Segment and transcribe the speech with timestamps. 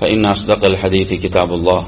[0.00, 1.82] فإن أصدق الحديث كتاب الله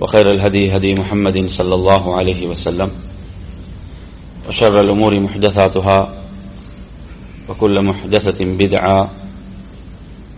[0.00, 2.90] وخير الهدي هدي محمد صلى الله عليه وسلم
[4.48, 5.98] وشر الأمور محدثاتها
[7.48, 9.10] وكل محدثة بدعة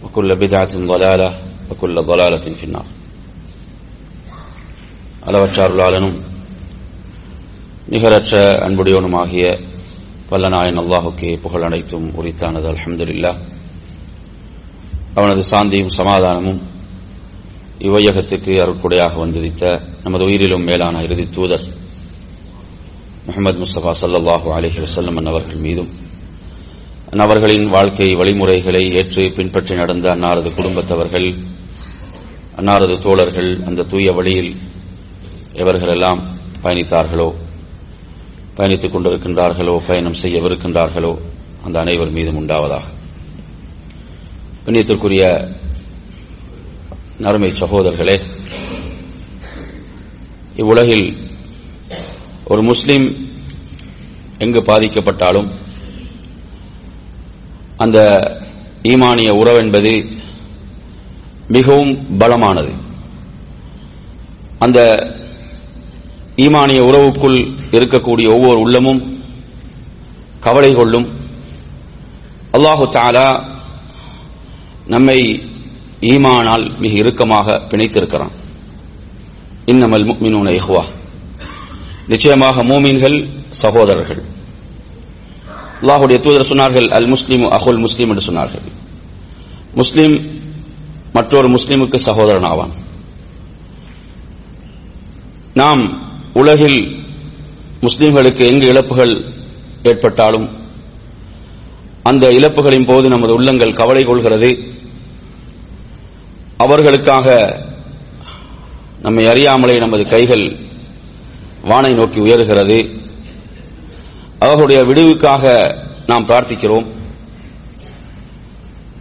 [0.02, 1.30] وكل بدعة ضلالة
[1.70, 2.86] وكل ضلالة في النار
[5.22, 6.16] அளவற்றாருளாளனும்
[7.88, 8.32] நிகரற்ற
[8.66, 9.44] அன்புடையவனுமாகிய
[10.30, 13.32] வல்லநாயன் அல்லாஹுக்கே புகழ் அனைத்தும் உரித்தானது அல்ஹம்துலில்லா
[15.17, 16.59] அவனது சாந்தியும் சமாதானமும்
[17.85, 19.63] இவ்வையகத்துக்கு அருட்குடையாக வந்திருத்த
[20.03, 21.65] நமது உயிரிலும் மேலான இறுதி தூதர்
[23.27, 25.89] முகமது முஸ்தபா சல்லாஹூ அலஹி வசல்லம் அவர்கள் மீதும்
[27.11, 31.27] அன்னவர்களின் வாழ்க்கை வழிமுறைகளை ஏற்று பின்பற்றி நடந்த அன்னாரது குடும்பத்தவர்கள்
[32.59, 34.51] அன்னாரது தோழர்கள் அந்த தூய வழியில்
[35.63, 36.21] எவர்களெல்லாம்
[36.63, 37.29] பயணித்தார்களோ
[38.57, 41.11] பயணித்துக் கொண்டிருக்கின்றார்களோ பயணம் செய்யவிருக்கின்றார்களோ
[41.65, 42.85] அந்த அனைவர் மீதும் உண்டாவதாக.
[44.67, 45.55] கண்ணியத்திற்குரிய
[47.17, 48.27] நறுமை சகோதரர்களே
[50.55, 51.29] இவ்வுலகில்
[52.43, 53.29] ஒரு முஸ்லீம்
[54.37, 55.51] எங்கு பாதிக்கப்பட்டாலும்
[57.77, 57.97] அந்த
[58.83, 60.21] ஈமானிய உறவென்பது
[61.47, 62.73] மிகவும் பலமானது.
[64.59, 64.79] அந்த
[66.35, 69.23] ஈமானிய உறவுக்குள் இருக்கக்கூடிய ஒவ்வொரு உள்ளமும்
[70.39, 71.19] கவலை கொள்ளும்.
[72.51, 73.55] அல்லாஹு தாலா
[74.87, 75.41] நம்மை
[76.01, 78.31] ஈமானால் மிக இறுக்கமாக பிணைத்திருக்கிறான்.
[79.65, 80.83] இன்னமல் முக்மினூன இஹ்வா.
[82.07, 84.23] நிச்சயமாக மூமீன்கள் சகோதரர்கள்.
[85.81, 88.65] அல்லாஹுடைய தூதர் சொன்னார்கள் அல் முஸ்லீம் அஹுல் முஸ்லீம் என்று சொன்னார்கள்.
[89.73, 90.19] முஸ்லீம்
[91.13, 92.73] மற்றொரு முஸ்லீமுக்கு சகோதரன் ஆவான்
[95.53, 95.83] நாம்
[96.33, 97.05] உலகில்
[97.81, 99.33] முஸ்லீம்களுக்கு எங்கு இழப்புகள்
[99.83, 100.66] ஏற்பட்டாலும்
[102.09, 104.49] அந்த இழப்புகளின் போது நமது உள்ளங்கள் கவலை கொள்கிறது.
[106.57, 107.27] அவர்களுக்காக
[109.01, 110.45] நம்மை அறியாமலே நமது கைகள்
[111.63, 112.77] வானை நோக்கி உயர்கிறது.
[114.39, 115.43] அவர்களுடைய விடுவுக்காக
[116.07, 116.87] நாம் பிரார்த்திக்கிறோம்.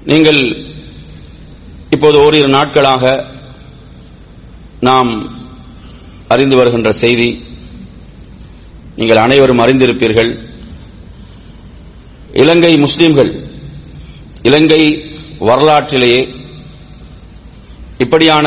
[0.05, 0.41] நீங்கள்
[1.91, 3.05] இப்போது ஓரிரு நாட்களாக
[4.81, 5.11] நாம்
[6.29, 7.31] அறிந்து வருகின்ற செய்தி
[8.97, 10.33] நீங்கள் அனைவரும் அறிந்திருப்பீர்கள்.
[12.37, 13.31] இலங்கை முஸ்லிம்கள்
[14.43, 14.81] இலங்கை
[15.39, 16.21] வரலாற்றிலேயே
[17.99, 18.47] இப்படியான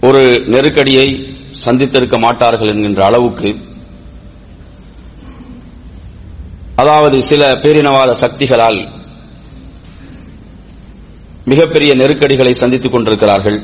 [0.00, 1.06] ஒரு நெருக்கடியை
[1.64, 3.50] சந்தித்திருக்க மாட்டார்கள் என்கின்ற அளவுக்கு
[6.76, 8.80] அதாவது சில பேரினவாத சக்திகளால்
[11.44, 13.58] மிகப்பெரிய நெருக்கடிகளை சந்தித்துக் கொண்டிருக்கிறார்கள்.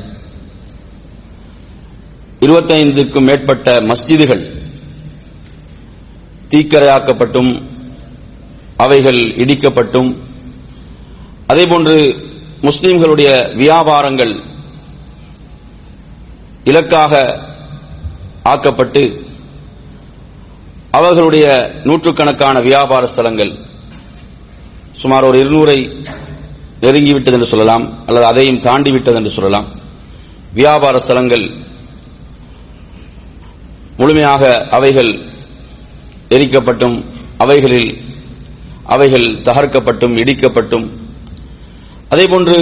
[2.41, 4.45] இருபத்தைந்துக்கும் மேற்பட்ட மஸ்ஜிதுகள்
[6.51, 7.53] தீக்கரையாக்கப்பட்டும்
[8.84, 10.11] அவைகள் இடிக்கப்பட்டும்.
[11.51, 11.97] அதேபோன்று
[12.69, 13.31] முஸ்லிம்களுடைய
[13.63, 14.34] வியாபாரங்கள்
[16.71, 17.13] இலக்காக
[18.53, 19.03] ஆக்கப்பட்டு
[20.99, 21.47] அவர்களுடைய
[21.89, 23.53] நூற்றுக்கணக்கான வியாபார ஸ்தலங்கள்
[25.01, 25.79] சுமார் ஒரு இருநூறை
[26.84, 29.69] நெருங்கிவிட்டது என்று சொல்லலாம் அல்லது அதையும் தாண்டிவிட்டது என்று சொல்லலாம்.
[30.59, 31.45] வியாபார ஸ்தலங்கள்
[34.01, 34.43] முழுமையாக
[34.79, 35.13] அவைகள்
[36.37, 36.97] எரிக்கப்பட்டும்
[37.45, 37.91] அவைகளில்
[38.94, 40.86] அவைகள் தகர்க்கப்பட்டும் இடிக்கப்பட்டும்.
[42.12, 42.56] அதேபோன்று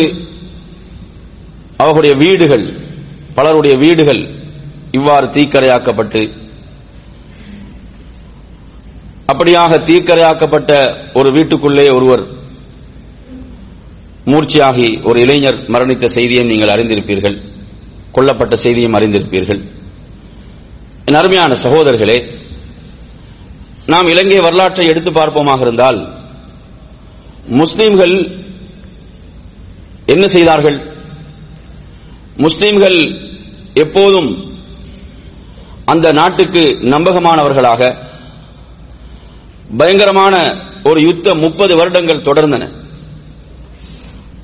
[1.82, 2.67] அவர்களுடைய வீடுகள்
[3.37, 4.23] பலருடைய வீடுகள்
[4.99, 6.23] இவ்வாறு தீக்கரையாக்கப்பட்டு
[9.32, 10.71] அப்படியாக தீக்கரையாக்கப்பட்ட
[11.19, 12.23] ஒரு வீட்டுக்குள்ளே ஒருவர்
[14.31, 17.37] மூர்ச்சியாகி ஒரு இளைஞர் மரணித்த செய்தியை நீங்கள் அறிந்திருப்பீர்கள்
[18.15, 19.61] கொல்லப்பட்ட செய்தியும் அறிந்திருப்பீர்கள்.
[21.09, 22.19] என் அருமையான சகோதரர்களே
[23.87, 26.19] நாம் இலங்கை வரலாற்றை எடுத்து பார்ப்போமாக இருந்தால்
[27.47, 28.38] முஸ்லிம்கள்
[30.06, 30.81] என்ன செய்தார்கள்?
[32.37, 32.99] முஸ்லிம்கள்
[33.75, 34.59] எப்போதும்
[35.85, 38.09] அந்த நாட்டுக்கு நம்பகமானவர்களாக
[39.77, 42.73] பயங்கரமான ஒரு யுத்தம் முப்பது வருடங்கள் தொடர்ந்தன.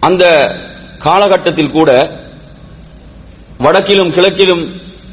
[0.01, 0.25] அந்த
[0.99, 1.91] காலகட்டத்தில் கூட
[3.59, 4.71] வடக்கிலும் கிழக்கிலும்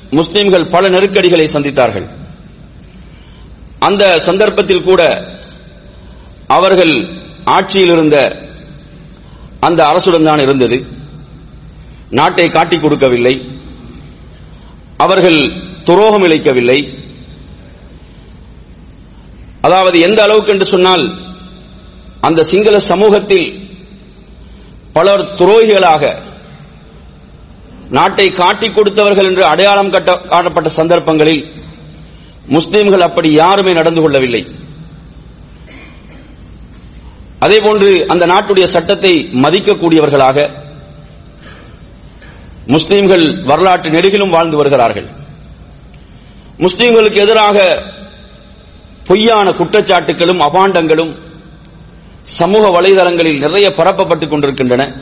[0.09, 2.07] முஸ்லிம்கள் பல நெருக்கடிகளை சந்தித்தார்கள்.
[3.88, 5.01] அந்த சந்தர்ப்பத்தில் கூட
[6.57, 6.95] அவர்கள்
[7.56, 8.18] ஆட்சியில் இருந்த
[9.68, 10.77] அந்த அரசுடன் தான் இருந்தது.
[12.19, 13.35] நாட்டை காட்டிக் கொடுக்கவில்லை.
[15.03, 15.39] அவர்கள்
[15.88, 16.80] துரோகம் இழைக்கவில்லை.
[19.68, 21.06] அதாவது எந்த அளவுக்கு என்று சொன்னால்
[22.27, 23.47] அந்த சிங்கள சமூகத்தில்
[24.97, 26.03] பலர் துரோகிகளாக
[27.97, 31.44] நாட்டை காட்டிக் கொடுத்தவர்கள் என்று அடையாளம் கட்ட காட்டப்பட்ட சந்தர்ப்பங்களில்
[32.45, 34.47] முஸ்லிம்கள் அப்படி யாருமே நடந்து கொள்ளவில்லை.
[37.39, 40.49] அதேபோன்று அந்த நாட்டுடைய சட்டத்தை மதிக்கக்கூடியவர்களாக
[42.67, 45.07] முஸ்லிம்கள் வரலாற்று நெடுகிலும் வாழ்ந்து வருகிறார்கள்.
[46.57, 47.83] முஸ்லிம்களுக்கு எதிராக
[49.05, 51.15] பொய்யான குற்றச்சாட்டுகளும் அபாண்டங்களும்
[52.21, 54.93] சமூக வலைதளங்களில் நிறைய பரப்பப்பட்டுக் கொண்டிருக்கின்றன.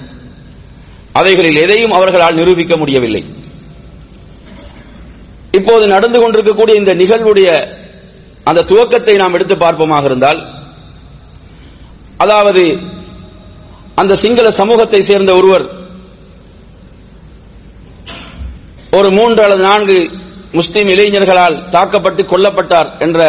[1.11, 3.40] அவைகளில் எதையும் அவர்களால் நிரூபிக்க முடியவில்லை.
[5.57, 7.49] இப்போது நடந்து கொண்டிருக்கக்கூடிய இந்த நிகழ்வுடைய
[8.49, 10.39] அந்த துவக்கத்தை நாம் எடுத்து பார்ப்போமாக இருந்தால்
[12.23, 12.63] அதாவது
[14.01, 15.65] அந்த சிங்கள சமூகத்தை சேர்ந்த ஒருவர்
[18.97, 19.97] ஒரு மூன்று அல்லது நான்கு
[20.51, 23.19] முஸ்லீம் இளைஞர்களால் தாக்கப்பட்டு கொல்லப்பட்டார் என்ற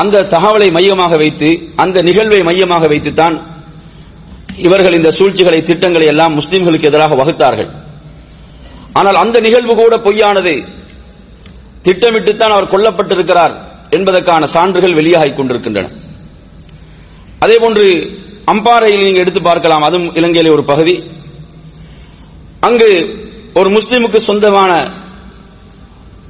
[0.00, 3.36] அந்த தகவலை மையமாக வைத்து அந்த நிகழ்வை மையமாக வைத்துத்தான்
[4.66, 7.70] இவர்கள் இந்த சூழ்ச்சிகளை திட்டங்களை எல்லாம் முஸ்லிம்களுக்கு எதிராக வகுத்தார்கள்.
[8.92, 10.66] ஆனால் அந்த நிகழ்வு கூட பொய்யானது.
[11.82, 13.54] திட்டமிட்டுத்தான் அவர் கொல்லப்பட்டிருக்கிறார்
[13.90, 15.90] என்பதற்கான சான்றுகள் வெளியாகிக் கொண்டிருக்கின்றன.
[17.40, 19.82] அதேபோன்று அம்பாறையில் நீங்க எடுத்து பார்க்கலாம்.
[19.82, 21.02] அதுவும் இலங்கையிலே ஒரு பகுதி.
[22.60, 23.16] அங்கு
[23.54, 24.90] ஒரு முஸ்லிமுக்கு சொந்தமான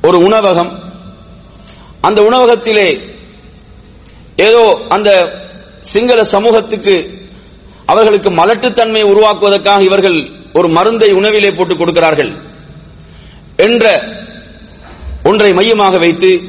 [0.03, 0.93] ஒரு உணவகம்.
[2.01, 3.01] அந்த உணவகத்திலே
[4.37, 5.39] ஏதோ அந்த
[5.81, 7.27] சிங்கள சமூகத்துக்கு
[7.87, 12.33] அவர்களுக்கு மலட்டுத்தன்மையை உருவாக்குவதற்காக இவர்கள் ஒரு மருந்தை உணவிலே போட்டுக் கொடுக்கிறார்கள்
[13.57, 14.05] என்ற
[15.25, 16.41] ஒன்றை மையமாக வைத்து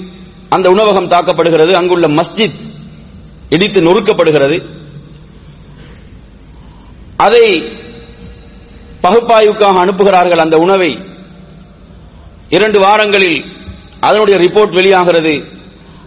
[0.50, 1.72] அந்த உணவகம் தாக்கப்படுகிறது.
[1.72, 2.60] அங்குள்ள மஸ்ஜித்
[3.50, 4.66] இடித்து நொறுக்கப்படுகிறது.
[7.16, 7.68] அதை
[9.04, 11.00] பகுப்பாய்வுக்காக அனுப்புகிறார்கள் அந்த உணவை.
[12.50, 13.46] இரண்டு வாரங்களில்
[14.00, 15.44] அதனுடைய ரிப்போர்ட் வெளியாகிறது.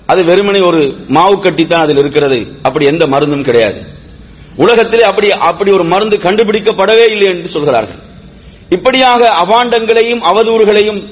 [0.07, 2.59] அது வெறுமனே ஒரு மாவு கட்டித்தான் அதில் இருக்கிறது.
[2.63, 4.01] அப்படி எந்த மருந்தும் கிடையாது.
[4.57, 7.99] உலகத்திலே அப்படி அப்படி ஒரு மருந்து கண்டுபிடிக்கப்படவே இல்லை என்று சொல்கிறார்கள்.
[8.69, 11.03] இப்படியாக அவாண்டங்களையும் அவதூறுகளையும்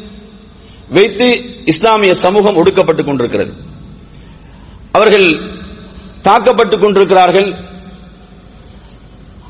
[0.89, 1.27] வைத்து
[1.65, 3.53] இஸ்லாமிய சமூகம் ஒடுக்கப்பட்டுக் கொண்டிருக்கிறது.
[4.93, 5.29] அவர்கள்
[6.23, 7.55] தாக்கப்பட்டுக் கொண்டிருக்கிறார்கள்.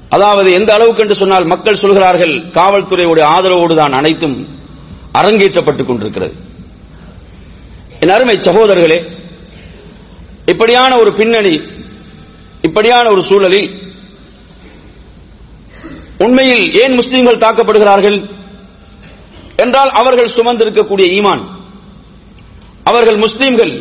[0.08, 4.48] அதாவது எந்த அளவுக்கு என்று சொன்னால் மக்கள் சொல்கிறார்கள் காவல்துறையுடைய ஆதரவோடு தான் அனைத்தும்
[5.12, 6.34] அரங்கேற்றப்பட்டுக் கொண்டிருக்கிறது.
[8.00, 9.18] என் அருமை சகோதரர்களே
[10.46, 11.60] இப்படியான ஒரு பின்னணி
[12.62, 13.70] இப்படியான ஒரு சூழலில்
[16.18, 18.18] உண்மையில் ஏன் முஸ்லிம்கள் தாக்கப்படுகிறார்கள்
[19.56, 21.42] என்றால் அவர்கள் சுமந்திருக்கக்கூடிய ஈமான்.
[22.84, 23.72] அவர்கள் முஸ்லீம்கள்.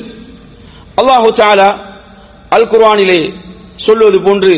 [0.98, 1.70] அல்லாஹு சாலா
[2.50, 3.20] அல் குர்வானிலே
[3.76, 4.54] சொல்வது போன்று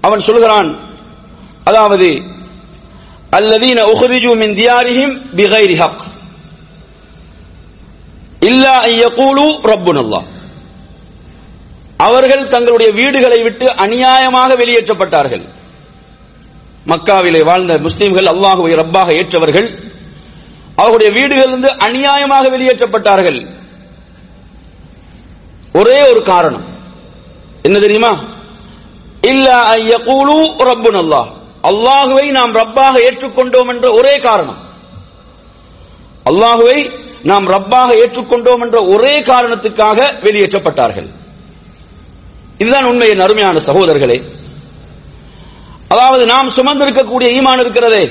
[0.00, 0.70] அவன் சொல்கிறான்
[1.64, 2.08] அதாவது
[3.30, 6.02] அல்லதீன உஹ்ரிஜு மின் தியாரிஹிம் பிகைரி ஹக்.
[8.40, 10.26] இல்லா அன் யகூலு ரப்புனல்லாஹ்
[11.96, 15.44] அவர்கள் தங்களுடைய வீடுகளை விட்டு அநியாயமாக வெளியேற்றப்பட்டார்கள்.
[16.86, 19.94] மக்காவிலே வாழ்ந்த முஸ்லீம்கள் அல்லாஹுவை ரப்பாக ஏற்றவர்கள்
[20.76, 23.46] அவர்களுடைய வீடுகளிலிருந்து அநியாயமாக வெளியேற்றப்பட்டார்கள்.
[25.72, 26.64] ஒரே ஒரு காரணம்.
[27.62, 28.24] என்ன தெரியுமா?
[29.20, 31.28] இல்ல ஐயகூலு ரப்புன் அல்லாஹ்.
[31.62, 34.58] அல்லாஹுவை நாம் ரப்பாக ஏற்றுக்கொண்டோம் என்ற ஒரே காரணம்.
[36.24, 36.90] அல்லாஹுவை
[37.22, 41.08] நாம் ரப்பாக ஏற்றுக்கொண்டோம் என்ற ஒரே காரணத்துக்காக வெளியேற்றப்பட்டார்கள்.
[42.58, 44.18] இதுதான் உண்மையின் அருமையான சகோதரர்களே.
[45.88, 48.04] அதாவது நாம் சுமந்திருக்கக்கூடிய ஈமான் இருக்கிறதே.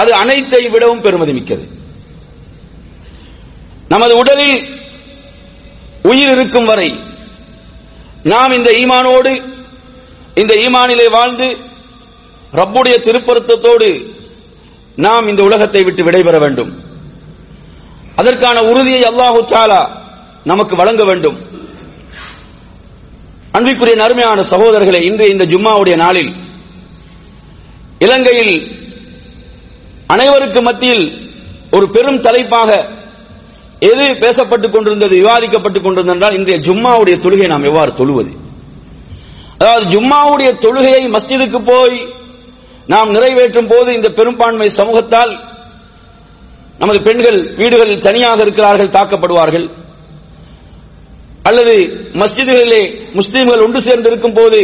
[0.00, 1.64] அது அனைத்தை விடவும் பெருமதி மிக்கது.
[3.88, 4.56] நமது உடலில்
[6.10, 6.90] உயிர் இருக்கும் வரை
[8.32, 9.32] நாம் இந்த ஈமானோடு
[10.34, 11.48] இந்த ஈமானிலே வாழ்ந்து
[12.60, 13.90] ரப்புடைய திருப்பருத்தத்தோடு
[14.96, 16.72] நாம் இந்த உலகத்தை விட்டு விடைபெற வேண்டும்.
[18.16, 19.82] அதற்கான உறுதியை அல்லாஹு சாலா
[20.44, 21.38] நமக்கு வழங்க வேண்டும்.
[23.52, 26.32] அன்பிற்குரிய நறுமையான சகோதரர்களே இன்று இந்த ஜும்மாவுடைய நாளில்
[27.98, 28.54] இலங்கையில்
[30.08, 31.04] அனைவருக்கு மத்தியில்
[31.70, 32.70] ஒரு பெரும் தலைப்பாக
[33.80, 38.32] எது பேசப்பட்டுக் கொண்டிருந்தது விவாதிக்கப்பட்டுக் கொண்டிருந்தது என்றால் இன்றைய ஜும்மாவுடைய தொழுகை நாம் எவ்வாறு தொழுவது?
[39.58, 42.14] அதாவது ஜும்மாவுடைய தொழுகையை மஸ்ஜிதுக்கு போய்
[42.86, 45.38] நாம் நிறைவேற்றும் போது இந்த பெரும்பான்மை சமூகத்தால்
[46.78, 49.70] நமது பெண்கள் வீடுகளில் தனியாக இருக்கிறார்கள் தாக்கப்படுவார்கள்.
[51.42, 51.74] அல்லது
[52.12, 52.82] மஸ்ஜிதுகளிலே
[53.14, 54.60] முஸ்லீம்கள் ஒன்று சேர்ந்து இருக்கும் போது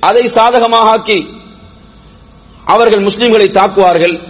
[0.00, 1.26] அதை சாதகமாக ஆக்கி
[2.64, 4.20] அவர்கள் முஸ்லீம்களை தாக்குவார்கள்.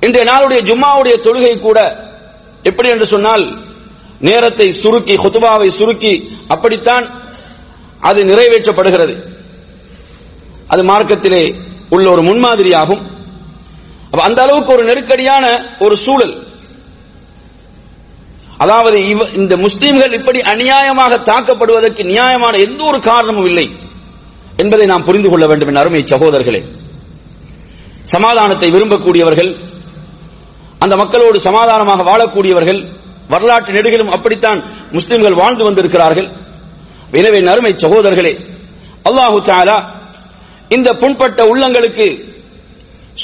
[0.00, 1.78] இன்றைய நாளுடைய ஜும்மாவுடைய தொழுகை கூட
[2.62, 3.44] எப்படி என்று சொன்னால்
[4.18, 7.06] நேரத்தை சுருக்கி ஹுத்துபாவை சுருக்கி அப்படித்தான்
[8.00, 9.14] அது நிறைவேற்றப்படுகிறது.
[10.66, 11.54] அது மார்க்கத்திலே
[11.90, 13.02] உள்ள ஒரு முன்மாதிரியாகும்.
[14.10, 16.34] அந்த அளவுக்கு ஒரு நெருக்கடியான ஒரு சூழல்.
[18.64, 18.98] அதாவது
[19.40, 23.66] இந்த முஸ்லீம்கள் இப்படி அநியாயமாக தாக்கப்படுவதற்கு நியாயமான எந்த ஒரு காரணமும் இல்லை
[24.62, 26.60] என்பதை நாம் புரிந்து கொள்ள வேண்டும் என் அருமை சகோதரர்களே.
[28.12, 29.50] சமாதானத்தை விரும்பக்கூடியவர்கள்
[30.84, 32.80] அந்த மக்களோடு சமாதானமாக வாழக்கூடியவர்கள்
[33.32, 34.60] வரலாற்று நெடுகிலும் அப்படித்தான்
[34.96, 36.28] முஸ்லிம்கள் வாழ்ந்து வந்திருக்கிறார்கள்.
[37.20, 38.32] எனவே என் அருமை சகோதரர்களே
[39.08, 39.76] அல்லாஹு தாலா
[40.76, 42.06] இந்த புண்பட்ட உள்ளங்களுக்கு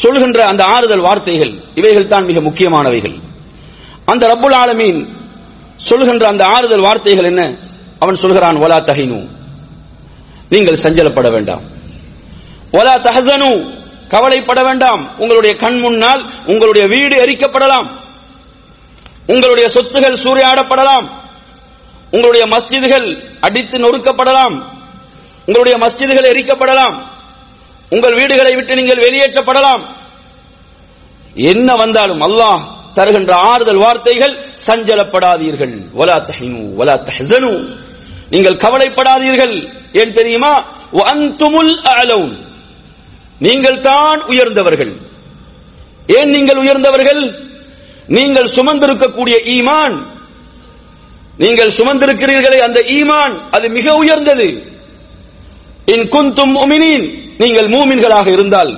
[0.03, 3.17] சொல்கின்ற அந்த ஆறுதல் வார்த்தைகள் இவைகள் தான் மிக முக்கியமானவைகள்.
[4.11, 5.01] அந்த ரப்புல் ஆலமீன்
[5.83, 7.55] சொல்கின்ற அந்த ஆறுதல் வார்த்தைகள் என்ன?
[7.99, 9.29] அவன் சொல்கிறான் ஒலா தஹினு.
[10.49, 11.63] நீங்கள் சஞ்சலப்பட வேண்டாம்.
[12.73, 13.79] ஒலா தஹசனு.
[14.09, 15.19] கவலைப்பட வேண்டாம்.
[15.19, 17.91] உங்களுடைய கண் முன்னால் உங்களுடைய வீடு எரிக்கப்படலாம்.
[19.27, 21.09] உங்களுடைய சொத்துகள் சூறையாடப்படலாம்.
[22.11, 24.63] உங்களுடைய மஸ்ஜிதுகள் அடித்து நொறுக்கப்படலாம்.
[25.39, 26.95] உங்களுடைய மஸ்ஜிதுகள் எரிக்கப்படலாம்.
[27.91, 29.83] உங்கள் வீடுகளை விட்டு நீங்கள் வெளியேற்றப்படலாம்.
[31.35, 32.61] என்ன வந்தாலும் அல்லாஹ்
[32.95, 34.35] தருகின்ற ஆறுதல் வார்த்தைகள்
[34.67, 35.75] சஞ்சலப்படாதீர்கள்.
[35.99, 37.53] வலா தஹினு வலா தஹ்சனு.
[38.31, 39.73] நீங்கள் கவலைப்படாதீர்கள்.
[39.93, 40.53] ஏன் தெரியுமா?
[40.93, 42.35] அந்துமுல் அலவுன்
[43.39, 44.93] நீங்கள் தான் உயர்ந்தவர்கள்.
[46.07, 47.23] ஏன் நீங்கள் உயர்ந்தவர்கள்?
[48.07, 49.97] நீங்கள் சுமந்திருக்கக்கூடிய ஈமான்.
[51.37, 54.49] நீங்கள் சுமந்திருக்கிறீர்களே அந்த ஈமான் அது மிக உயர்ந்தது.
[55.87, 58.73] இன் குந்தும் உமினின் நீங்கள் மூமின்களாக இருந்தால்.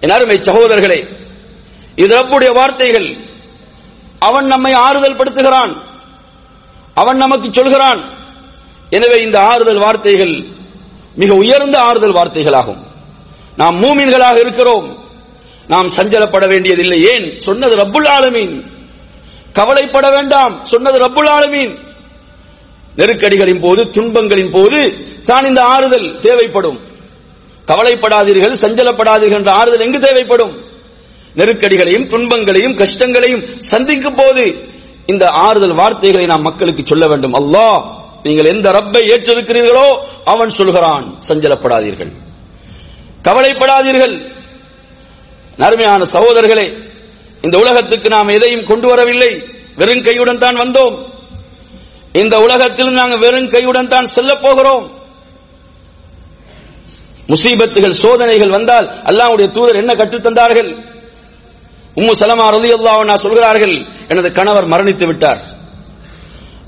[0.00, 1.06] என் அருமை சகோதரர்களே
[1.96, 3.16] இது ரப்புடைய வார்த்தைகள்.
[4.18, 5.76] அவன் நம்மை ஆறுதல் படுத்துகிறான்.
[6.94, 8.04] அவன் நமக்கு சொல்கிறான்.
[8.90, 10.44] எனவே இந்த ஆறுதல் வார்த்தைகள்
[11.14, 12.82] மிக உயர்ந்த ஆறுதல் வார்த்தைகளாகும்.
[13.56, 14.96] நாம் மூமின்களாக இருக்கிறோம்.
[15.68, 17.04] நாம் சஞ்சலப்பட வேண்டியதில்லை.
[17.04, 17.40] ஏன்?
[17.40, 18.66] சொன்னது ரப்புல் ஆலமீன்.
[19.52, 20.64] கவலைப்பட வேண்டாம்.
[20.64, 21.78] சொன்னது ரப்புல் ஆலமீன்.
[22.96, 24.94] நெருக்கடிகளின் போது துன்பங்களின் போது
[25.24, 26.80] தான் இந்த ஆறுதல் தேவைப்படும்.
[27.66, 30.71] கவலைப்படாதீர்கள் சஞ்சலப்படாதீர்கள் என்ற ஆறுதல் எங்கு தேவைப்படும்?
[31.36, 34.70] நெருக்கடிகளையும் துன்பங்களையும் கஷ்டங்களையும் சந்திக்கும் போது
[35.06, 37.34] இந்த ஆறுதல் வார்த்தைகளை நாம் மக்களுக்கு சொல்ல வேண்டும்.
[37.34, 37.82] அல்லாஹ்
[38.22, 41.18] நீங்கள் எந்த ரப்பை ஏற்றிருக்கிறீர்களோ அவன் சொல்கிறான்.
[41.28, 42.12] சஞ்சலப்படாதீர்கள்.
[43.22, 44.30] கவலைப்படாதீர்கள்.
[45.56, 46.72] நறுமையான சகோதரர்களே
[47.42, 49.44] இந்த உலகத்துக்கு நாம் எதையும் கொண்டு வரவில்லை.
[49.76, 50.96] வெறும் கையுடன் தான் வந்தோம்.
[52.12, 54.90] இந்த உலகத்தில் நாங்கள் வெறும் கையுடன் தான் செல்லப் போகிறோம்.
[57.28, 60.91] முசீபத்துகள் சோதனைகள் வந்தால் அல்லாவுடைய தூதர் என்ன கற்றுத்தந்தார்கள்
[61.96, 63.86] உம்மு சலமா ரலியல்லாஹு அன்ஹா சொல்கிறார்கள்.
[64.08, 65.40] எனது கணவர் மரணித்து விட்டார்.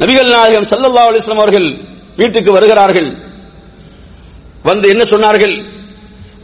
[0.00, 1.68] நபிகள் நாயகம் சல்லல்லா அலிஸ்லாம் அவர்கள்
[2.16, 3.10] வீட்டுக்கு வருகிறார்கள்.
[4.62, 5.54] வந்து என்ன சொன்னார்கள்?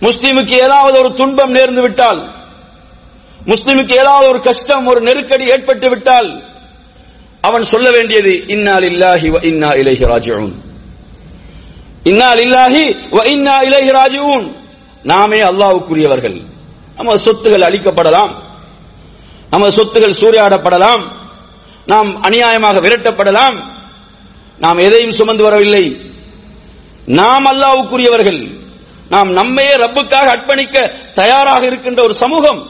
[0.06, 2.20] முஸ்லீமுக்கு ஏதாவது ஒரு துன்பம் நேர்ந்து விட்டால்
[3.46, 6.42] முஸ்லிமுக்கு ஏதாவது ஒரு கஷ்டம் ஒரு நெருக்கடி ஏற்பட்டு விட்டால்
[7.40, 10.52] அவன் சொல்ல வேண்டியது இன்னால் இல்லாஹி வ இன்னா இலைஹி ராஜிஊன்.
[12.10, 12.84] இன்னால் இல்லாஹி
[13.16, 14.46] வ இன்னா இலைஹி ராஜிஊன்.
[15.02, 16.38] நாமே அல்லாஹ்வுக்குரியவர்கள்.
[16.96, 18.32] நமது சொத்துகள் அழிக்கப்படலாம்.
[19.51, 21.03] நமது சொத்துகள் சூறையாடப்படலாம்
[21.87, 23.57] நாம் அநியாயமாக விரட்டப்படலாம்
[24.59, 25.85] நாம் எதையும் சுமந்து வரவில்லை
[27.19, 28.41] நாம் அல்லாஹ்வுக்குரியவர்கள்
[29.11, 30.75] நாம் நம்மையே ரப்புக்காக அர்ப்பணிக்க
[31.19, 32.61] தயாராக இருக்கின்ற ஒரு சமூகம்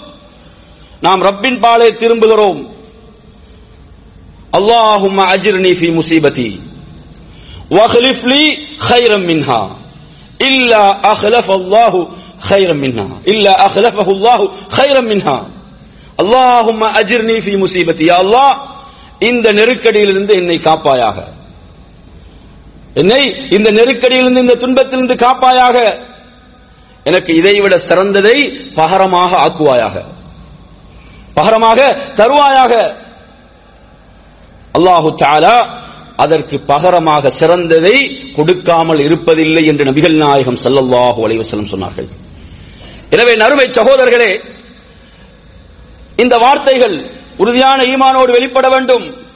[1.02, 2.60] நாம் ரப்பின் பாலே திரும்புகிறோம்
[4.54, 6.50] அல்லாஹும் அஜிர்னி ஃபி முசீபதி
[7.72, 8.44] வஹ்லிஃப் லி
[8.82, 9.62] خيرا منها
[10.42, 11.94] إلا أخلف الله
[12.42, 14.40] خيرا منها إلا أخلفه الله
[14.70, 15.38] خيرا منها
[16.21, 18.07] அல்லாஹும் அஜிர் நீஃபி முசீபத்தி.
[18.21, 18.55] அல்லாஹ்
[19.31, 21.19] இந்த நெருக்கடியிலிருந்து என்னை காப்பாயாக.
[23.01, 23.23] என்னை
[23.57, 25.77] இந்த நெருக்கடியிலிருந்து இந்த துன்பத்திலிருந்து காப்பாயாக.
[27.09, 28.37] எனக்கு இதைவிட சிறந்ததை
[28.81, 29.97] பகரமாக ஆக்குவாயாக.
[31.39, 31.81] பகரமாக
[32.21, 32.73] தருவாயாக.
[34.77, 35.57] அல்லாஹு தாலா
[36.25, 37.97] அதற்கு பகரமாக சிறந்ததை
[38.37, 42.09] கொடுக்காமல் இருப்பதில்லை என்று நபிகள் நாயகம் சல்லல்லாஹு அலைவசலம் சொன்னார்கள்.
[43.15, 44.33] எனவே நறுமை சகோதரர்களே
[46.23, 46.97] இந்த வார்த்தைகள்
[47.37, 49.29] உறுதியான ஈமானோடு வெளிப்பட வேண்டும்.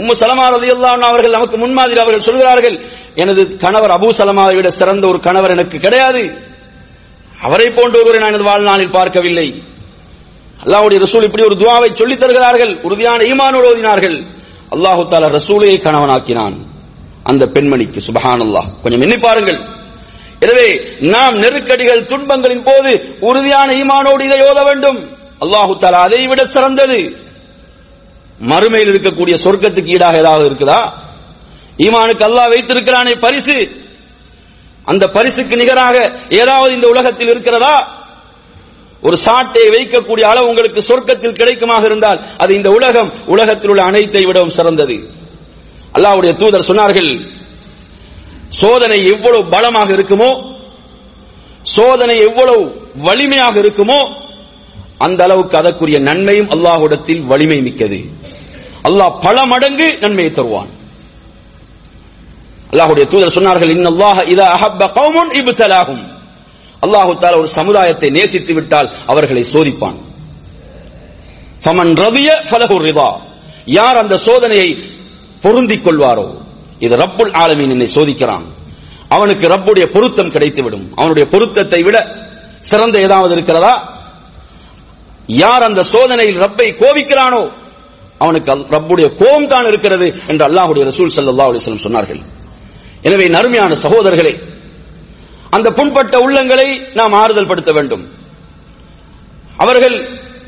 [0.00, 2.76] உம்மு சலமா ரலியல்லாஹு அவர்கள் நமக்கு முன்மாதிரி அவர்கள் சொல்கிறார்கள்
[3.14, 6.46] எனது கணவர் அபூ சலமாவை விட சிறந்த ஒரு கணவர் எனக்கு கிடையாது.
[7.42, 9.62] அவரை போன்ற ஒருவரை நான் எனது வாழ்நாளில் பார்க்கவில்லை.
[10.64, 14.16] அல்லாவுடைய ரசூல் இப்படி ஒரு துவாவை சொல்லித் தருகிறார்கள் உறுதியான ஈமானோடு ஓதினார்கள்.
[14.70, 16.56] அல்லாஹு தாலா ரசூலையை கணவனாக்கினான்.
[17.22, 19.60] அந்த பெண்மணிக்கு சுபஹானல்லாஹ் கொஞ்சம் எண்ணி பாருங்கள்.
[20.40, 20.66] எனவே
[21.00, 25.17] நாம் நெருக்கடிகள் துன்பங்களின் போது உறுதியான ஈமானோடு இதை ஓத வேண்டும்.
[25.42, 27.00] அல்லாஹு தாலா அதை விட சிறந்தது.
[28.50, 30.80] மறுமையில் இருக்கக்கூடிய சொர்க்கத்துக்கு ஈடாக ஏதாவது இருக்குதா?
[31.84, 33.56] ஈமானுக்கு அல்லாஹ் வைத்திருக்கிறானே பரிசு.
[34.90, 35.96] அந்த பரிசுக்கு நிகராக
[36.40, 37.74] ஏதாவது இந்த உலகத்தில் இருக்கிறதா?
[39.06, 44.56] ஒரு சாட்டை வைக்கக்கூடிய அளவு உங்களுக்கு சொர்க்கத்தில் கிடைக்குமாக இருந்தால் அது இந்த உலகம் உலகத்தில் உள்ள அனைத்தை விடவும்
[44.58, 44.96] சிறந்தது.
[45.96, 47.10] அல்லாவுடைய தூதர் சொன்னார்கள்
[48.60, 50.30] சோதனை எவ்வளவு பலமாக இருக்குமோ
[51.76, 52.62] சோதனை எவ்வளவு
[53.06, 54.00] வலிமையாக இருக்குமோ
[54.98, 58.00] அந்த அளவுக்கு அதற்குரிய நன்மையும் அல்லாஹுடத்தில் வலிமை மிக்கது.
[58.88, 60.70] அல்லாஹ் பல மடங்கு நன்மையை தருவான்.
[62.70, 66.02] அல்லாஹுடைய தூதர் சொன்னார்கள் இன்னல்லாஹ இதா அஹப்ப கௌமுன் இப்தலாஹும்.
[66.82, 69.98] அல்லாஹு தால ஒரு சமுதாயத்தை நேசித்து விட்டால் அவர்களை சோதிப்பான்.
[71.64, 73.10] ஃபமன் ரதிய ஃபலஹு ரிதா.
[73.64, 74.78] யார் அந்த சோதனையை
[75.40, 76.38] பொருந்திக் கொள்வாரோ?
[76.78, 78.44] இது ரப்புல் ஆலமீன் என்னை சோதிக்கிறான்.
[79.08, 80.86] அவனுக்கு ரப்புடைய பொருத்தம் கிடைத்துவிடும்.
[80.96, 81.96] அவனுடைய பொருத்தத்தை விட
[82.60, 83.97] சிறந்த ஏதாவது இருக்கிறதா?
[85.42, 87.42] யார் அந்த சோதனையில் ரப்பை கோபிக்கிறானோ
[88.24, 92.20] அவனுக்கு ரப்புடைய கோபம் தான் இருக்கிறது என்று அல்லாஹுடைய ரசூல் சல்லா அலிஸ்லம் சொன்னார்கள்.
[93.08, 94.34] எனவே நறுமையான சகோதரர்களே
[95.56, 96.68] அந்த புண்பட்ட உள்ளங்களை
[96.98, 98.04] நாம் ஆறுதல் படுத்த வேண்டும்.
[99.64, 99.96] அவர்கள்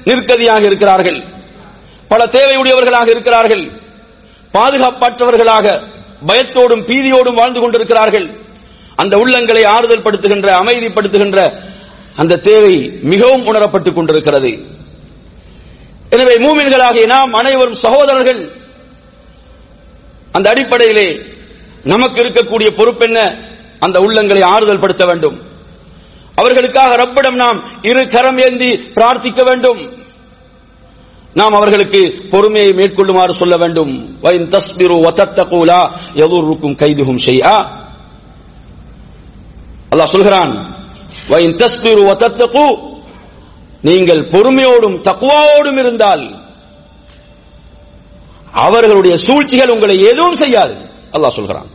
[0.09, 1.21] நிற்கதியாக இருக்கிறார்கள்
[2.11, 3.65] பல தேவையுடையவர்களாக இருக்கிறார்கள்
[4.55, 5.67] பாதுகாப்பற்றவர்களாக
[6.29, 8.27] பயத்தோடும் பீதியோடும் வாழ்ந்து கொண்டிருக்கிறார்கள்.
[9.03, 11.39] அந்த உள்ளங்களை ஆறுதல் படுத்துகின்ற அமைதிப்படுத்துகின்ற
[12.17, 14.67] அந்த தேவை மிகவும் உணரப்பட்டுக் கொண்டிருக்கிறது.
[16.11, 18.51] எனவே மூமின்களாகிய நாம் அனைவரும் சகோதரர்கள்
[20.33, 21.21] அந்த அடிப்படையிலே
[21.85, 23.45] நமக்கு இருக்கக்கூடிய பொறுப்பென்ன
[23.79, 25.43] அந்த உள்ளங்களை ஆறுதல் படுத்த வேண்டும்.
[26.35, 29.99] அவர்களுக்காக ரப்பிடம் நாம் இரு கரம் ஏந்தி பிரார்த்திக்க வேண்டும்.
[31.35, 34.19] நாம் அவர்களுக்கு பொறுமையை மேற்கொள்ளுமாறு சொல்ல வேண்டும்.
[34.21, 37.23] வைன் தஸ்பிரு வதத்தகு லா யதுர்ருக்கும் கைதுஹும்
[39.91, 40.80] அல்லாஹ் சொல்கிறான்
[43.83, 46.25] நீங்கள் பொறுமையோடும் தக்குவாவோடும் இருந்தால்
[48.53, 50.75] அவர்களுடைய சூழ்ச்சிகள் உங்களை எதுவும் செய்யாது.
[51.13, 51.67] அல்லாஹ் சொல்கிறான்.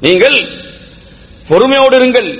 [0.00, 0.38] நீங்கள்
[1.48, 2.30] பொறுமையோடு இருங்கள்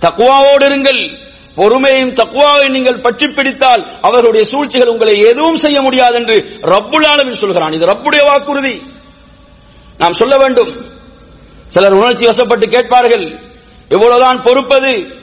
[0.00, 1.20] தக்குவாவோடு இருங்கள்.
[1.54, 7.72] பொறுமையும் தக்குவாவை நீங்கள் பற்றி பிடித்தால் அவர்களுடைய சூழ்ச்சிகள் உங்களை எதுவும் செய்ய முடியாது என்று ரப்புல் ஆலமீன் சொல்கிறான்.
[7.72, 8.82] இது ரப்புடைய வாக்குறுதி.
[9.98, 10.72] நாம் சொல்ல வேண்டும்.
[11.68, 13.40] சிலர் உணர்ச்சி வசப்பட்டு கேட்பார்கள்
[13.88, 15.20] எவ்வளவுதான் பொறுப்பது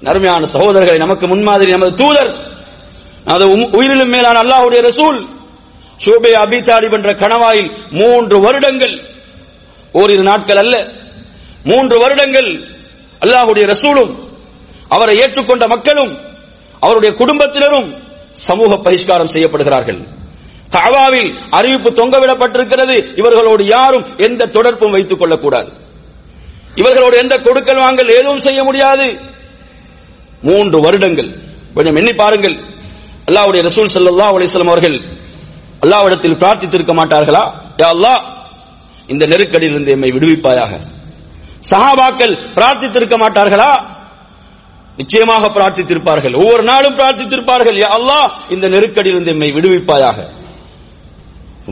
[0.00, 2.32] நருமையான சகோதரர்களை நமக்கு முன்மாதிரி நமது தூதர்
[3.24, 3.46] நமது
[3.78, 5.18] உயிரிலும் மேலான அல்லாஹுடைய ரசூல்
[6.04, 8.96] ஷோபே அபி தாலிப் என்ற கணவாயில் மூன்று வருடங்கள்
[9.92, 10.76] ஓரிரு நாட்கள் அல்ல
[11.64, 12.50] மூன்று வருடங்கள்
[13.20, 14.12] அல்லாஹுடைய ரசூலும்
[14.88, 16.18] அவரை ஏற்றுக்கொண்ட மக்களும்
[16.80, 17.94] அவருடைய குடும்பத்தினரும்
[18.32, 20.00] சமூக பகிஷ்காரம் செய்யப்படுகிறார்கள்.
[20.70, 25.70] காவாவில் அறிவிப்பு தொங்கவிடப்பட்டிருக்கிறது இவர்களோடு யாரும் எந்த தொடர்பும் வைத்துக் கொள்ளக்கூடாது.
[26.74, 29.18] இவர்களோடு எந்த கொடுக்கல் வாங்கல் எதுவும் செய்ய முடியாது.
[30.48, 31.30] மூன்று வருடங்கள்.
[31.74, 32.56] கொஞ்சம் எண்ணி பாருங்கள்.
[33.28, 34.96] அல்லாஹ்வுடைய ரசூல் ஸல்லல்லாஹு அலிஸ்லாம் அவர்கள்
[35.84, 37.44] அல்லாவிடத்தில் பிரார்த்தித்திருக்க மாட்டார்களா?
[37.82, 38.22] யா அல்லாஹ்
[39.12, 40.72] இந்த நெருக்கடியிலிருந்து எம்மை விடுவிப்பாயாக.
[41.70, 43.70] சஹாபாக்கள் பிரார்த்தித்திருக்க மாட்டார்களா?
[45.00, 46.34] நிச்சயமாக பிரார்த்தித்திருப்பார்கள்.
[46.40, 47.76] ஒவ்வொரு நாளும் பிரார்த்தித்திருப்பார்கள்.
[47.82, 50.18] யா அல்லாஹ் இந்த நெருக்கடியிலிருந்து எம்மை விடுவிப்பாயாக.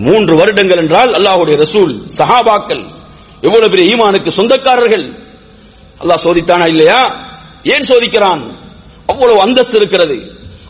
[0.06, 2.82] மூன்று வருடங்கள் என்றால் அல்லாஹுடைய ரசூல் சஹாபாக்கள்
[3.46, 5.06] எவ்வளவு பெரிய ஈமானுக்கு சொந்தக்காரர்கள்.
[6.02, 7.00] அல்லாஹ் சோதித்தானா இல்லையா?
[7.74, 8.42] ஏன் சோதிக்கிறான்?
[9.06, 10.16] அவ்வளவு அந்தஸ்து இருக்கிறது.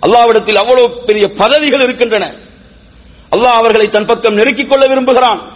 [0.02, 2.34] அல்லாவிடத்தில் அவ்வளவு பெரிய பதவிகள் இருக்கின்றன.
[3.30, 5.52] அல்லாஹ் அவர்களை தன் பக்கம் நெருக்கிக் கொள்ள விரும்புகிறான்.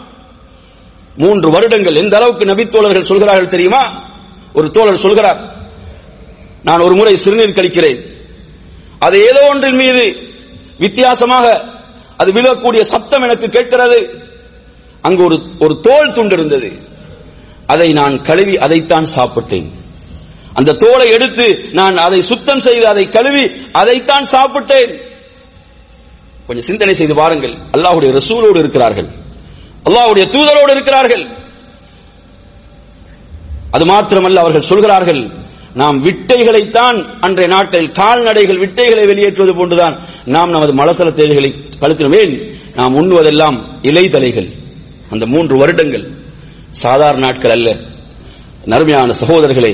[1.16, 4.02] மூன்று வருடங்கள் எந்த அளவுக்கு நபித்தோழர்கள் சொல்கிறார்கள் தெரியுமா?
[4.54, 5.40] ஒரு தோழர் சொல்கிறார்
[6.62, 8.00] நான் ஒரு முறை சிறுநீர் கழிக்கிறேன்.
[8.98, 10.16] அது ஏதோ ஒன்றின் மீது
[10.78, 11.64] வித்தியாசமாக
[12.16, 14.26] அது விழக்கூடிய சப்தம் எனக்கு கேட்கிறது.
[15.00, 16.72] அங்கு ஒரு ஒரு தோல் துண்டு இருந்தது
[17.66, 19.68] அதை நான் கழுவி அதைத்தான் சாப்பிட்டேன்.
[20.58, 21.46] அந்த தோலை எடுத்து
[21.78, 23.44] நான் அதை சுத்தம் செய்து அதை கழுவி
[23.80, 24.92] அதைத்தான் சாப்பிட்டேன்.
[26.46, 29.08] கொஞ்சம் சிந்தனை செய்து பாருங்கள் அல்லாஹுடைய ரசூலோடு இருக்கிறார்கள்.
[29.88, 31.24] அல்லாஹுடைய தூதரோடு இருக்கிறார்கள்.
[33.70, 35.22] அது மாத்திரமல்ல அவர்கள் சொல்கிறார்கள்
[35.74, 39.96] நாம் விட்டைகளைத்தான் அன்றைய நாட்டில் கால்நடைகள் விட்டைகளை வெளியேற்றுவது போன்றுதான்
[40.36, 42.32] நாம் நமது மலசல தேவைகளை கழுத்தினோம்.
[42.78, 43.58] நாம் உண்ணுவதெல்லாம்
[43.90, 44.48] இலைதலைகள்
[45.10, 46.06] அந்த மூன்று வருடங்கள்
[46.84, 47.68] சாதாரண நாட்கள் அல்ல.
[48.72, 49.72] நறுமையான சகோதரர்களே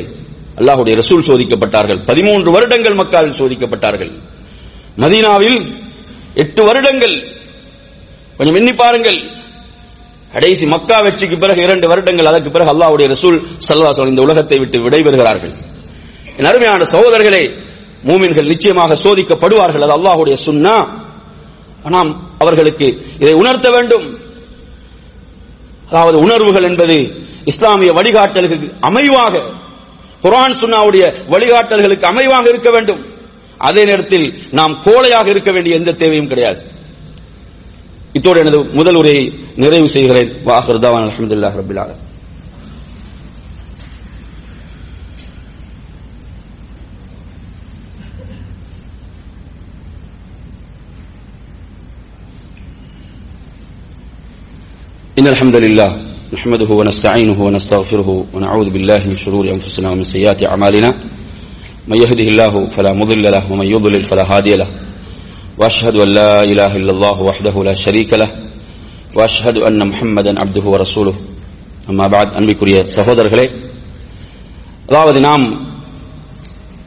[0.58, 2.00] அல்லாஹுடைய ரசூல் சோதிக்கப்பட்டார்கள்.
[2.04, 4.12] பதிமூன்று வருடங்கள் மக்காவில் சோதிக்கப்பட்டார்கள்.
[4.96, 5.58] மதீனாவில்
[6.34, 7.16] எட்டு வருடங்கள்.
[8.36, 9.18] கொஞ்சம் எண்ணி பாருங்கள்.
[10.32, 13.36] கடைசி மக்கா வெற்றிக்கு பிறகு இரண்டு வருடங்கள் அதற்கு பிறகு அல்லாஹ்வுடைய ரசூல்
[13.68, 15.54] ஸல்லல்லாஹு இந்த உலகத்தை விட்டு விடைபெறுகிறார்கள்.
[16.38, 17.44] என் அருமையான சகோதரர்களே
[18.08, 19.84] மூமின்கள் நிச்சயமாக சோதிக்கப்படுவார்கள்.
[19.86, 20.76] அது அல்லாஹ்வுடைய சுன்னா.
[21.84, 22.86] ஆனால் அவர்களுக்கு
[23.18, 24.06] இதை உணர்த்த வேண்டும்.
[25.88, 26.96] அதாவது உணர்வுகள் என்பது
[27.44, 29.34] இஸ்லாமிய வழிகாட்டலுக்கு அமைவாக
[30.23, 33.01] குர்ஆன் சுன்னாவுடைய வழிகாட்டல்களுக்கு அமைவாக இருக்க வேண்டும்
[33.59, 36.61] அதே நேரத்தில் நாம் கோழையாக இருக்க வேண்டிய எந்த தேவையும் கிடையாது
[38.13, 39.23] இத்தோடு எனது முதல் உரையை
[39.57, 42.05] நிறைவு செய்கிறேன் வாஹர் தாவான் அலமதுல்லாஹ் ரபில் ஆலமீன்
[55.19, 55.89] إن الحمد لله
[56.34, 60.90] نحمده ونستعينه ونستغفره ونعوذ بالله من شرور أنفسنا ومن سيئات أعمالنا.
[61.88, 64.68] من يهده الله فلا مضل له ومن يضلل فلا هادي له.
[65.58, 68.28] وأشهد أن لا إله إلا الله وحده لا شريك له.
[69.14, 71.14] وأشهد أن محمدا عبده ورسوله.
[71.88, 73.50] أما بعد அம்மா பாத் அன்பிற்குரிய சகோதரர்களே
[74.88, 75.66] அதாவது நாம்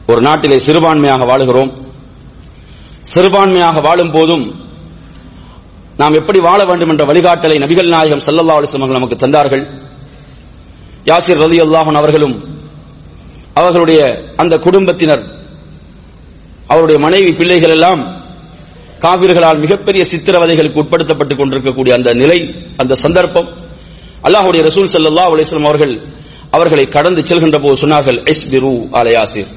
[0.06, 1.72] ஒரு நாட்டிலே சிறுபான்மையாக வாழுகிறோம்.
[3.14, 4.67] சிறுபான்மையாக வாழும் போதும்
[5.98, 9.64] நாம் எப்படி வாழ வேண்டும் என்ற வழிகாட்டலை நபிகள் நாயகம் சல்லல்லா அலிஸ்லம் அவர்கள் நமக்கு தந்தார்கள்.
[11.04, 12.36] யாசிர் ரலி அல்லாஹன் அவர்களும்
[13.54, 14.00] அவர்களுடைய
[14.36, 15.22] அந்த குடும்பத்தினர்
[16.66, 18.02] அவருடைய மனைவி பிள்ளைகள் எல்லாம்
[19.00, 23.48] காவிர்களால் மிகப்பெரிய சித்திரவதைகளுக்கு உட்படுத்தப்பட்டுக் கொண்டிருக்கக்கூடிய அந்த நிலை அந்த சந்தர்ப்பம்.
[24.22, 26.00] அல்லாஹுடைய ரசூல் சல்லா அலிஸ்லாம் அவர்கள்
[26.50, 29.50] அவர்களை கடந்து செல்கின்ற போது சொன்னார்கள் எஸ் பிரு ஆல யாசிர்.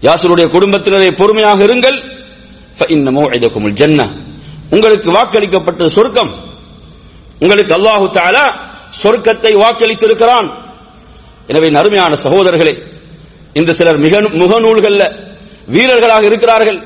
[0.00, 1.98] யாசிருடைய குடும்பத்தினரை பொறுமையாக இருங்கள்.
[3.72, 4.10] ஜன்ன
[4.74, 6.32] உங்களுக்கு வாக்களிக்கப்பட்ட சொர்க்கம்.
[7.42, 8.44] உங்களுக்கு அல்லாஹு தாலா
[9.02, 10.48] சொர்க்கத்தை வாக்களித்திருக்கிறான்.
[11.50, 12.74] எனவே நறுமையான சகோதரர்களே
[13.58, 15.02] இன்று சிலர் மிக முகநூல்கள்ல
[15.74, 16.78] வீரர்களாக இருக்கிறார்கள்.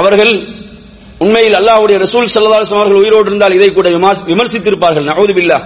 [0.00, 0.34] அவர்கள்
[1.24, 3.88] உண்மையில் அல்லாஹுடைய ரசூல் சல்லாசம் அவர்கள் உயிரோடு இருந்தால் இதை கூட
[4.30, 5.08] விமர்சித்திருப்பார்கள்.
[5.10, 5.58] நவுது பில்லா.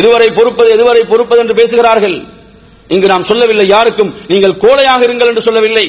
[0.00, 2.16] எதுவரை பொறுப்பது எதுவரை பொறுப்பது என்று பேசுகிறார்கள்.
[2.94, 5.86] இங்கு நாம் சொல்லவில்லை யாருக்கும் நீங்கள் கோழையாக இருங்கள் என்று சொல்லவில்லை.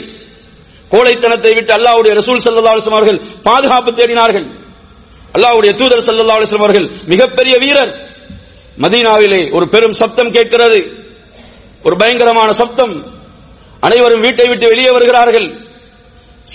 [0.93, 4.47] கோழைத்தனத்தை விட்டு அல்லாவுடைய ரசூல் ஸல்லல்லாஹு அலைஹி அவர்கள் பாதுகாப்பு தேடினார்கள்.
[5.35, 7.91] அல்லாவுடைய தூதர் ஸல்லல்லாஹு அலைஹி அவர்கள் மிகப்பெரிய வீரர்.
[8.83, 10.79] மதீனாவிலே ஒரு பெரும் சப்தம் கேட்கிறது.
[11.87, 12.93] ஒரு பயங்கரமான சப்தம்.
[13.87, 15.47] அனைவரும் வீட்டை விட்டு வெளியே வருகிறார்கள்.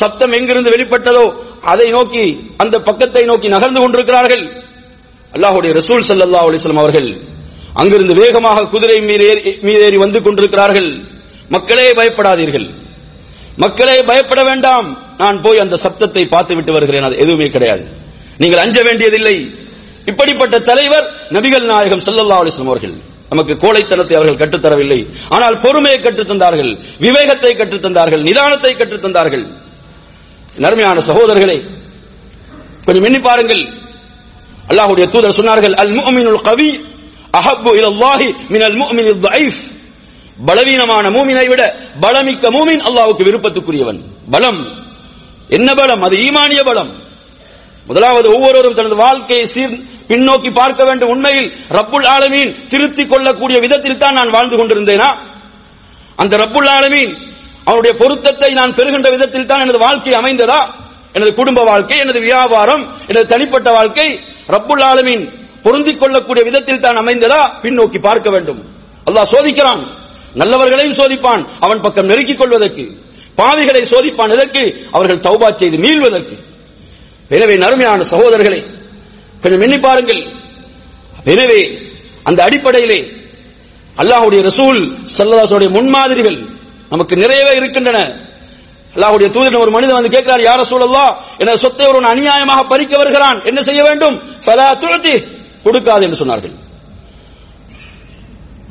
[0.01, 1.25] சப்தம் எங்கிருந்து வெளிப்பட்டதோ
[1.73, 2.25] அதை நோக்கி
[2.63, 4.45] அந்த பக்கத்தை நோக்கி நகர்ந்து கொண்டிருக்கிறார்கள்.
[5.35, 7.09] அல்லாஹுடைய ரசூல் சல்லா அலிஸ்லாம் அவர்கள்
[7.81, 8.99] அங்கிருந்து வேகமாக குதிரை
[9.69, 10.91] மீதேறி வந்து கொண்டிருக்கிறார்கள்.
[11.55, 12.67] மக்களே பயப்படாதீர்கள்.
[13.64, 17.84] மக்களே பயப்பட வேண்டாம் நான் போய் அந்த சப்தத்தை பார்த்து விட்டு வருகிறேன் அது எதுவுமே கிடையாது
[18.42, 19.36] நீங்கள் அஞ்ச வேண்டியதில்லை
[20.08, 22.94] இப்படிப்பட்ட தலைவர் நபிகள் நாயகம் சல்லல்லா அலிஸ்லாம் அவர்கள்
[23.32, 25.00] நமக்கு கோழைத்தனத்தை அவர்கள் கற்றுத்தரவில்லை
[25.36, 29.44] ஆனால் பொறுமையை கற்றுத்தந்தார்கள் விவேகத்தை கற்றுத்தந்தார்கள் நிதானத்தை கற்றுத்தந்தார்கள்
[30.58, 31.58] நர்மையான சகோதரர்களே
[32.86, 33.64] கொஞ்சம் எண்ணி பாருங்கள்
[34.72, 36.70] அல்லாஹ்வுடைய தூதர் சொன்னார்கள் அல் முஃமினுல் கவி
[37.34, 39.56] அஹப்பு இலல்லாஹி மினல் முஃமினில் ضعيف
[40.39, 44.03] பலவீனமான மூமினை விட பலமிக்க மூமின் அல்லாவுக்கு விருப்பத்துக்குரியவன்.
[44.31, 44.67] பலம்.
[45.49, 46.03] என்ன பலம்?
[46.03, 46.95] அது ஈமானிய பலம்.
[47.87, 54.15] முதலாவது ஒவ்வொருவரும் தனது வாழ்க்கையை சீர் பின்னோக்கி பார்க்க வேண்டும் உண்மையில் ரப்புல் ஆலமீன் திருத்திக் கொள்ளக்கூடிய விதத்தில் தான்
[54.15, 55.15] நான் வாழ்ந்து கொண்டிருந்தேனா?
[56.17, 57.17] அந்த ரப்புல் ஆலமீன்
[57.65, 60.67] அவருடைய பொருத்தத்தை நான் பெறுகின்ற விதத்தில் தான் எனது வாழ்க்கை அமைந்ததா?
[61.13, 65.29] எனது குடும்ப வாழ்க்கை எனது வியாபாரம் எனது தனிப்பட்ட வாழ்க்கை ரப்புல் ஆலமீன்
[65.63, 67.51] பொருந்திக் கொள்ளக்கூடிய விதத்தில் தான் அமைந்ததா?
[67.63, 68.65] பின்னோக்கி பார்க்க வேண்டும்.
[69.07, 70.03] அல்லாஹ் சோதிக்கிறான்.
[70.35, 72.85] நல்லவர்களையும் சோதிப்பான் அவன் பக்கம் நெருக்கிக் கொள்வதற்கு.
[73.37, 74.63] பாவிகளை சோதிப்பான் எதற்கு?
[74.91, 76.37] அவர்கள் தௌபா செய்து மீள்வதற்கு.
[77.29, 78.61] எனவே நறுமையான சகோதரர்களே
[79.43, 80.23] கொஞ்சம் எண்ணி பாருங்கள்.
[81.25, 81.61] எனவே
[82.23, 83.01] அந்த அடிப்படையிலே
[83.97, 84.81] அல்லாஹுடைய ரசூல்
[85.17, 86.39] சல்லதாசுடைய முன்மாதிரிகள்
[86.89, 87.99] நமக்கு நிறையவே இருக்கின்றன.
[88.95, 91.07] அல்லாஹுடைய தூதன் ஒரு மனிதன் வந்து கேட்கிறார் யார சூழல்லா
[91.39, 93.39] என சொத்தை ஒரு அநியாயமாக பறிக்க வருகிறான்.
[93.45, 94.17] என்ன செய்ய வேண்டும்?
[95.65, 96.55] கொடுக்காது என்று சொன்னார்கள்.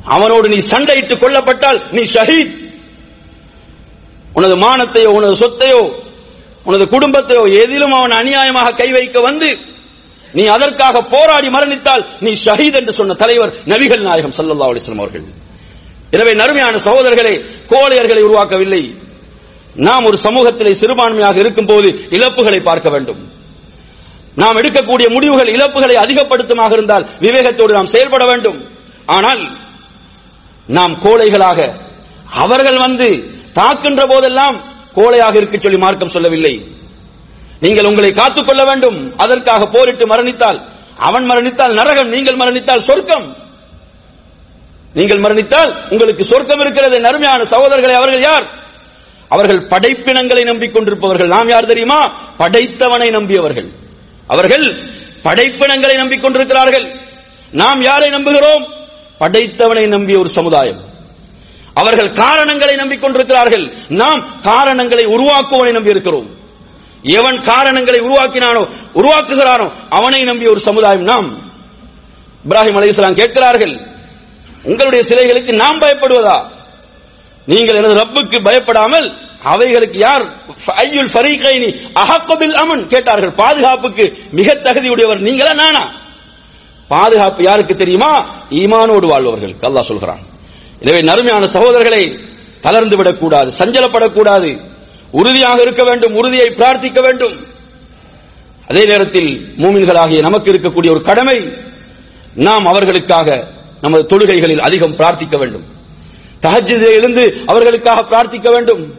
[0.04, 2.54] அவனோடு நீ சண்டையிட்டு கொல்லப்பட்டால் நீ ஷஹீத்.
[4.32, 5.82] உனது மானத்தையோ உனது சொத்தையோ
[6.64, 9.58] உனது குடும்பத்தையோ எதிலும் அவன் அநியாயமாக கை வைக்க வந்து
[10.32, 15.24] நீ அதற்காக போராடி மரணித்தால் நீ ஷஹீத் என்று சொன்ன தலைவர் நபிகள் நாயகம் சல்லல்லா அலிஸ்லாம் அவர்கள்.
[16.10, 17.34] எனவே நறுமையான சகோதரர்களே
[17.68, 18.82] கோழையர்களை உருவாக்கவில்லை.
[19.74, 23.32] நாம் ஒரு சமூகத்திலே சிறுபான்மையாக இருக்கும் போது இழப்புகளை பார்க்க வேண்டும்.
[24.34, 28.68] நாம் எடுக்கக்கூடிய முடிவுகள் இழப்புகளை அதிகப்படுத்துமாக இருந்தால் விவேகத்தோடு நாம் செயல்பட வேண்டும்.
[29.06, 29.42] ஆனால்
[30.66, 31.72] நாம் கோழைகளாக.
[32.30, 34.60] அவர்கள் வந்து தாக்கின்ற போதெல்லாம்
[34.94, 36.64] கோழையாக இருக்க சொல்லி மார்க்கம் சொல்லவில்லை.
[37.60, 39.16] நீங்கள் உங்களை காத்துக் கொள்ள வேண்டும்.
[39.16, 40.60] அதற்காக போரிட்டு மரணித்தால்
[40.98, 43.36] அவன் மரணித்தால் நரகம் நீங்கள் மரணித்தால் சொர்க்கம்.
[44.94, 47.00] நீங்கள் மரணித்தால் உங்களுக்கு சொர்க்கம் இருக்கிறது.
[47.00, 48.44] நறுமையான சகோதரர்களை அவர்கள் யார்?
[49.28, 51.26] அவர்கள் படைப்பினங்களை நம்பிக்கொண்டிருப்பவர்கள்.
[51.26, 52.12] நாம் யார் தெரியுமா?
[52.38, 53.68] படைத்தவனை நம்பியவர்கள்.
[54.26, 54.74] அவர்கள்
[55.22, 56.96] படைப்பினங்களை நம்பிக்கொண்டிருக்கிறார்கள்.
[57.50, 58.82] நாம் யாரை நம்புகிறோம்?
[59.24, 60.80] படைத்தவனை நம்பிய ஒரு சமுதாயம்.
[61.80, 63.72] அவர்கள் காரணங்களை நம்பிக்கொண்டிருக்கிறார்கள்.
[63.88, 66.28] நாம் காரணங்களை உருவாக்குவனை நம்பி இருக்கிறோம்
[67.18, 68.60] எவன் காரணங்களை உருவாக்கினானோ
[68.94, 71.28] உருவாக்குகிறானோ அவனை நம்பிய ஒரு சமுதாயம் நாம்.
[72.48, 73.74] இப்ராஹிம் அலைஹிஸ்ஸலாம் கேட்கிறார்கள்
[74.62, 76.38] உங்களுடைய சிலைகளுக்கு நாம் பயப்படுவதா?
[77.46, 79.08] நீங்கள் எனது ரப்புக்கு பயப்படாமல்
[79.42, 80.24] அவைகளுக்கு யார்?
[80.84, 81.70] ஐயுல் ஃபரீகைனி
[82.02, 83.32] அஹக்கபில் அமன் கேட்டார்கள்.
[83.42, 85.84] பாதுகாப்புக்கு மிக தகுதியுடையவர் நீங்களா நானா?
[86.88, 88.26] பாதுகாப்பு யாருக்கு தெரியுமா?
[88.50, 90.22] ஈமானோடு வாழ்பவர்கள் அல்லாஹ் சொல்கிறான்.
[90.80, 92.18] எனவே நறுமையான சகோதரர்களை
[92.60, 94.60] தளர்ந்து விடக்கூடாது சஞ்சலப்படக்கூடாது.
[95.10, 97.36] உறுதியாக இருக்க வேண்டும் உறுதியை பிரார்த்திக்க வேண்டும்.
[98.68, 101.52] அதே நேரத்தில் மூமின்களாகிய நமக்கு இருக்கக்கூடிய ஒரு கடமை
[102.34, 103.46] நாம் அவர்களுக்காக
[103.80, 105.64] நமது தொழுகைகளில் அதிகம் பிரார்த்திக்க வேண்டும்.
[106.40, 108.94] தஹஜ்ஜுதில் எழுந்து அவர்களுக்காக பிரார்த்திக்க வேண்டும்.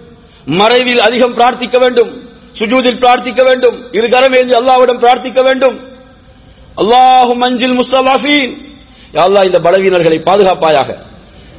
[0.45, 2.29] மறைவில் அதிகம் பிரார்த்திக்க வேண்டும்.
[2.59, 3.77] சுஜூதில் பிரார்த்திக்க வேண்டும்.
[3.91, 5.94] இரு கரம் ஏந்தி அல்லாவிடம் பிரார்த்திக்க வேண்டும்.
[6.81, 8.53] அல்லாஹும் மஞ்சில் முஸ்தலாஃபீன்.
[9.15, 10.89] யா அல்லாஹ் இந்த பலவீனர்களை பாதுகாப்பாயாக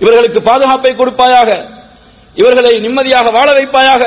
[0.02, 1.50] இவர்களுக்கு பாதுகாப்பை கொடுப்பாயாக
[2.40, 4.02] இவர்களை நிம்மதியாக வாழ வைப்பாயாக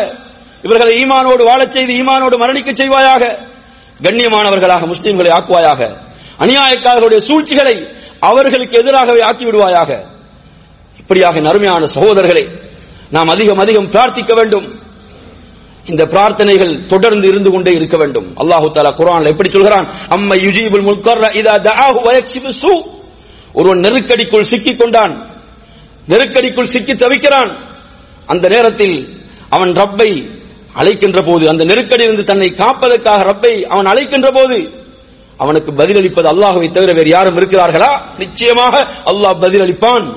[0.66, 3.24] இவர்களை ஈமானோடு வாழச் செய்து ஈமானோடு மரணிக்க செய்வாயாக
[4.06, 5.82] கண்ணியமானவர்களாக முஸ்லிம்களை ஆக்குவாயாக
[6.44, 7.76] அநியாயக்காரர்களுடைய சூழ்ச்சிகளை
[8.30, 9.92] அவர்களுக்கு எதிராகவே ஆக்கி விடுவாயாக
[11.02, 12.46] இப்படியாக நறுமையான சகோதரர்களை
[13.16, 14.68] நாம் அதிகம் அதிகம் பிரார்த்திக்க வேண்டும்.
[15.90, 18.28] இந்த பிரார்த்தனைகள் தொடர்ந்து இருந்து கொண்டே இருக்க வேண்டும்.
[18.38, 19.88] அல்லாஹு தாலா குரான் எப்படி சொல்கிறான்?
[20.10, 22.74] அம்மை யுஜீபுல் முல்கர்ர இதா தஆஹு வ சூ.
[23.54, 25.14] ஒருவன் நெருக்கடிக்குள் சிக்கிக் கொண்டான்
[26.08, 27.52] நெருக்கடிக்குள் சிக்கி தவிக்கிறான்.
[28.26, 30.12] அந்த நேரத்தில் அவன் ரப்பை
[30.74, 34.58] அழைக்கின்ற போது அந்த நெருக்கடியிலிருந்து தன்னை காப்பதற்காக ரப்பை அவன் அழைக்கின்ற போது
[35.38, 37.92] அவனுக்கு பதிலளிப்பது அல்லாஹுவை தவிர வேறு யாரும் இருக்கிறார்களா?
[38.18, 40.08] நிச்சயமாக அல்லாஹ் பதிலளிப்பான்.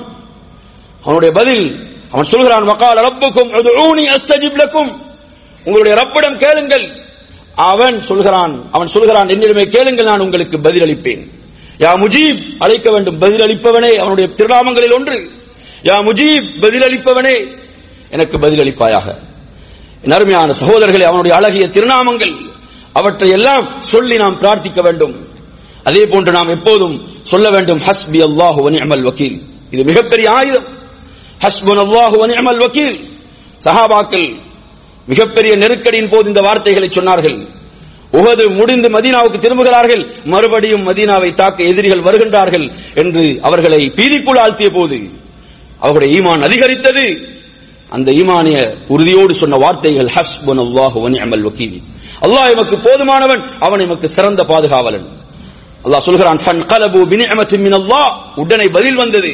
[1.03, 1.65] அவனுடைய பதில்
[2.11, 4.91] அவன் சொல்கிறான் மக்கால் ரப்புக்கும் உதுஊனி அஸ்தஜிப் லக்கும்.
[5.65, 7.01] உங்களுடைய ரப்பிடம் கேளுங்கள்.
[7.55, 11.31] அவன் சொல்கிறான் அவன் சொல்கிறான் என்னிடமே கேளுங்கள் நான் உங்களுக்கு பதிலளிப்பேன்.
[11.77, 15.29] யா முஜீப் அழைக்க வேண்டும் பதிலளிப்பவனே அவனுடைய திருநாமங்களில் ஒன்று.
[15.83, 17.35] யா முஜீப் பதிலளிப்பவனே
[18.09, 19.21] எனக்கு பதிலளிப்பாயாக.
[20.01, 22.35] என் அருமையான சகோதரர்களே அவனுடைய அழகிய திருநாமங்கள்
[22.93, 25.27] அவற்றை எல்லாம் சொல்லி நாம் பிரார்த்திக்க வேண்டும்.
[25.83, 29.41] அதே போன்று நாம் எப்போதும் சொல்ல வேண்டும் ஹஸ்பி அல்லாஹு அமல் வக்கீல்.
[29.71, 30.63] இது மிகப்பெரிய ஆயுதம்.
[31.41, 33.07] ஹஸ்புன் அல்லாஹு அமல் வக்கீல்.
[33.63, 34.35] சஹாபாக்கள்
[35.07, 37.37] மிகப்பெரிய நெருக்கடியின் போது இந்த வார்த்தைகளை சொன்னார்கள்.
[38.19, 40.03] உகது முடிந்து மதீனாவுக்கு திரும்புகிறார்கள்.
[40.25, 44.97] மறுபடியும் மதீனாவை தாக்க எதிரிகள் வருகின்றார்கள் என்று அவர்களை பீதிக்குள் ஆழ்த்திய போது
[45.79, 47.05] அவருடைய ஈமான் அதிகரித்தது.
[47.89, 51.09] அந்த ஈமானிய உறுதியோடு சொன்ன வார்த்தைகள் ஹஸ்பன் அல்லாஹ் வ
[51.47, 51.81] வக்கீல்.
[52.21, 55.07] அல்லாஹ் எமக்கு போதுமானவன் அவன் எமக்கு சிறந்த பாதுகாவலன்.
[55.85, 59.31] அல்லாஹ் சொல்கிறான் ஃபன்கலபு பினிஅமத்தின் மின் அல்லாஹ் உடனே பதில் வந்தது.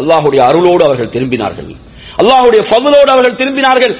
[0.00, 1.70] அல்லாஹுடைய அருளோடு அவர்கள் திரும்பினார்கள்.
[2.16, 3.94] அல்லாஹுடைய பதிலோடு அவர்கள் திரும்பினார்கள்.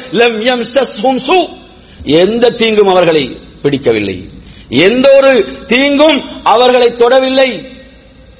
[2.05, 4.29] எந்த தீங்கும் அவர்களை பிடிக்கவில்லை.
[4.69, 7.67] எந்த ஒரு தீங்கும் அவர்களை தொடவில்லை.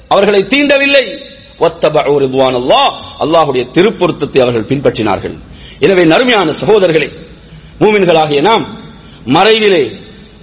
[0.07, 1.29] அவர்களை தீண்டவில்லை.
[3.19, 5.35] அல்லாஹுடைய திருப்பொருத்தத்தை அவர்கள் பின்பற்றினார்கள்.
[5.79, 7.11] எனவே நறுமையான சகோதரர்களை
[7.79, 8.79] மூமின்களாகிய நாம்
[9.25, 9.95] மறைவிலே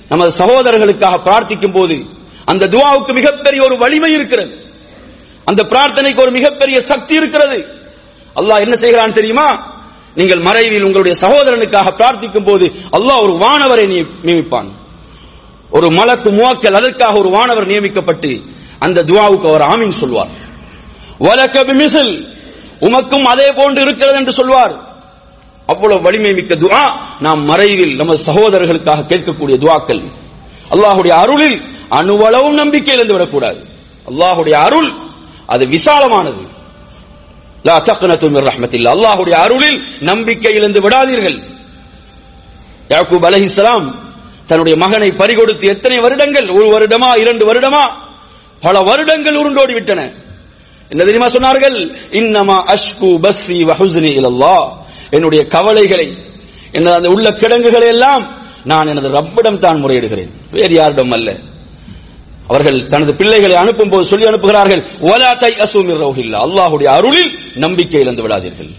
[0.09, 2.05] நமது சகோதரர்களுக்காக பிரார்த்திக்கும் போது
[2.45, 4.59] அந்த துவாவுக்கு மிகப்பெரிய ஒரு வலிமை இருக்கிறது.
[5.45, 7.78] அந்த பிரார்த்தனைக்கு ஒரு மிகப்பெரிய சக்தி இருக்கிறது.
[8.39, 9.77] அல்லாஹ் என்ன செய்கிறான் தெரியுமா?
[10.15, 14.69] நீங்கள் மறைவில் உங்களுடைய சகோதரனுக்காக பிரார்த்திக்கும் போது அல்லாஹ் ஒரு வானவரை நியமிப்பான்.
[15.71, 18.41] ஒரு மலக்கு முவாக்கல் அதற்காக ஒரு வானவர் நியமிக்கப்பட்டு
[18.79, 20.29] அந்த துவாவுக்கு அவர் ஆமீன் சொல்வார்.
[21.19, 22.27] வலக்க மிசில்
[22.81, 24.73] உமக்கும் அதே போன்று இருக்கிறது என்று சொல்வார்.
[25.67, 26.93] அவ்வளவு வலிமை மிக்க துவா.
[27.21, 30.03] நாம் மறைவில் நமது சகோதரர்களுக்காக கேட்கக்கூடிய துவாக்கள்.
[30.71, 33.65] அல்லாஹ்வுடைய அருளில் அணுவளவும் நம்பிக்கை இழந்து விடக்கூடாது.
[34.07, 34.91] அல்லாஹுடைய அருள்
[35.47, 36.57] அது விசாலமானது.
[37.63, 38.91] லா தக்னது மிர் ரஹ்மத்தில்லா.
[38.97, 41.39] அல்லாஹ்வுடைய அருளில் நம்பிக்கை இழந்து விடாதீர்கள்.
[42.89, 43.95] யாக்கூப் அலைஹிஸ்ஸலாம்
[44.47, 46.49] தன்னுடைய மகனை பறிகொடுத்து எத்தனை வருடங்கள்?
[46.49, 47.19] ஒரு வருடமா?
[47.19, 47.85] இரண்டு வருடமா?
[48.61, 50.11] பல வருடங்கள் உருண்டோடி விட்டன.
[50.89, 51.95] என்ன தெரியுமா சொன்னார்கள்?
[52.11, 54.69] இன்னமா அஷ்கு பஸ்ஸி வஹுஸ்னி ஹுஸ்னி
[55.11, 56.17] என்னுடைய கவலைகளை
[56.73, 60.31] எனது அந்த உள்ள கிடங்குகளை எல்லாம் நான் எனது ரப்பிடம் தான் முறையிடுகிறேன்.
[60.51, 61.39] வேறு யாரிடம் அல்ல.
[62.47, 66.39] அவர்கள் தனது பிள்ளைகளை அனுப்பும் போது சொல்லி அனுப்புகிறார்கள் வலா தை அசூமிர் ரௌஹில்லா.
[66.47, 68.71] அல்லாஹுடைய அருளில் நம்பிக்கை இழந்து விடாதீர்கள்.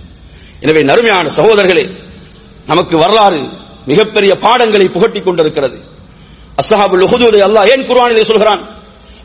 [0.59, 1.89] எனவே நறுமையான சகோதரர்களே
[2.65, 3.49] நமக்கு வரலாறு
[3.85, 5.79] மிகப்பெரிய பாடங்களை புகட்டிக் கொண்டிருக்கிறது.
[6.61, 8.69] அஸ்ஹாபுல் உஹுதுதை அல்லாஹ் ஏன் குர்ஆனிலே சொல்கிறான்?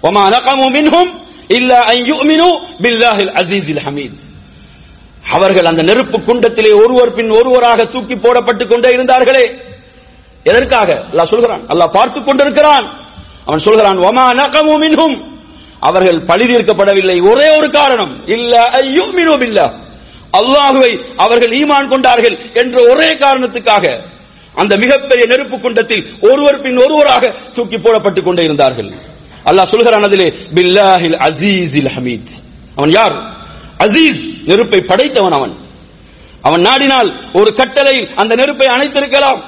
[0.02, 1.10] வமா நகமு மின்ஹும்
[1.48, 4.18] இல்லா அன் யுமினு பில்லாஹில் அஸீஸில் ஹமீத்.
[5.30, 9.50] அவர்கள் அந்த நெருப்பு குண்டத்திலே ஒருவர் பின் ஒருவராக தூக்கி போடப்பட்டுக் கொண்டே இருந்தார்களே.
[10.44, 11.04] எதற்காக?
[11.12, 11.66] அல்லாஹ் சொல்கிறான்.
[11.66, 12.90] அல்லாஹ் பார்த்துக் கொண்டிருக்கிறான்.
[13.44, 15.33] அவன் சொல்கிறான் வமா நகமு மின்ஹும்
[15.88, 17.16] அவர்கள் பழி தீர்க்கப்படவில்லை.
[17.30, 18.12] ஒரே ஒரு காரணம்.
[18.26, 19.72] இல்ல ஐயுமினு பில்லாஹ்
[20.36, 23.84] அல்லாஹுவை அவர்கள் ஈமான் கொண்டார்கள் என்ற ஒரே காரணத்துக்காக
[24.54, 28.90] அந்த மிகப்பெரிய நெருப்பு குண்டத்தில் ஒருவர் பின் ஒருவராக தூக்கி போடப்பட்டுக் கொண்டே இருந்தார்கள்.
[29.44, 32.32] அல்லாஹ் சொல்கிறான் அதிலே பில்லாஹில் அசீஸில் ஹமீத்.
[32.76, 33.16] அவன் யார்?
[33.78, 35.54] அசீஸ் நெருப்பை படைத்தவன் அவன்.
[36.42, 39.40] அவன் நாடினால் ஒரு கட்டளை அந்த நெருப்பை அணைத்திருக்கலாம்.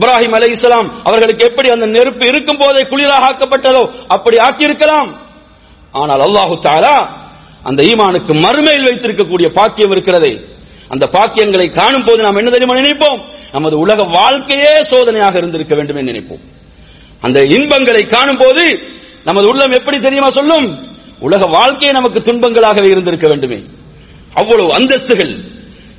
[0.00, 5.10] இப்ராஹிம் அலை இஸ்லாம் அவர்களுக்கு எப்படி அந்த நெருப்பு இருக்கும் போதே குளிராக ஆக்கப்பட்டதோ அப்படி ஆக்கியிருக்கலாம்.
[6.00, 6.96] ஆனால் அல்லாஹு தாலா
[7.68, 10.32] அந்த ஈமானுக்கு மறுமையில் வைத்திருக்கக்கூடிய பாக்கியம் இருக்கிறதே
[10.92, 13.20] அந்த பாக்கியங்களை காணும் போது நாம் என்ன தெரியுமா நினைப்போம்?
[13.52, 16.42] நமது உலக வாழ்க்கையே சோதனையாக இருந்திருக்க வேண்டும் என்று நினைப்போம்.
[17.26, 18.64] அந்த இன்பங்களை காணும் போது
[19.24, 20.66] நமது உள்ளம் எப்படி தெரியுமா சொல்லும்?
[21.26, 23.58] உலக வாழ்க்கையே நமக்கு துன்பங்களாகவே இருந்திருக்க வேண்டுமே.
[24.40, 25.32] அவ்வளவு அந்தஸ்துகள்.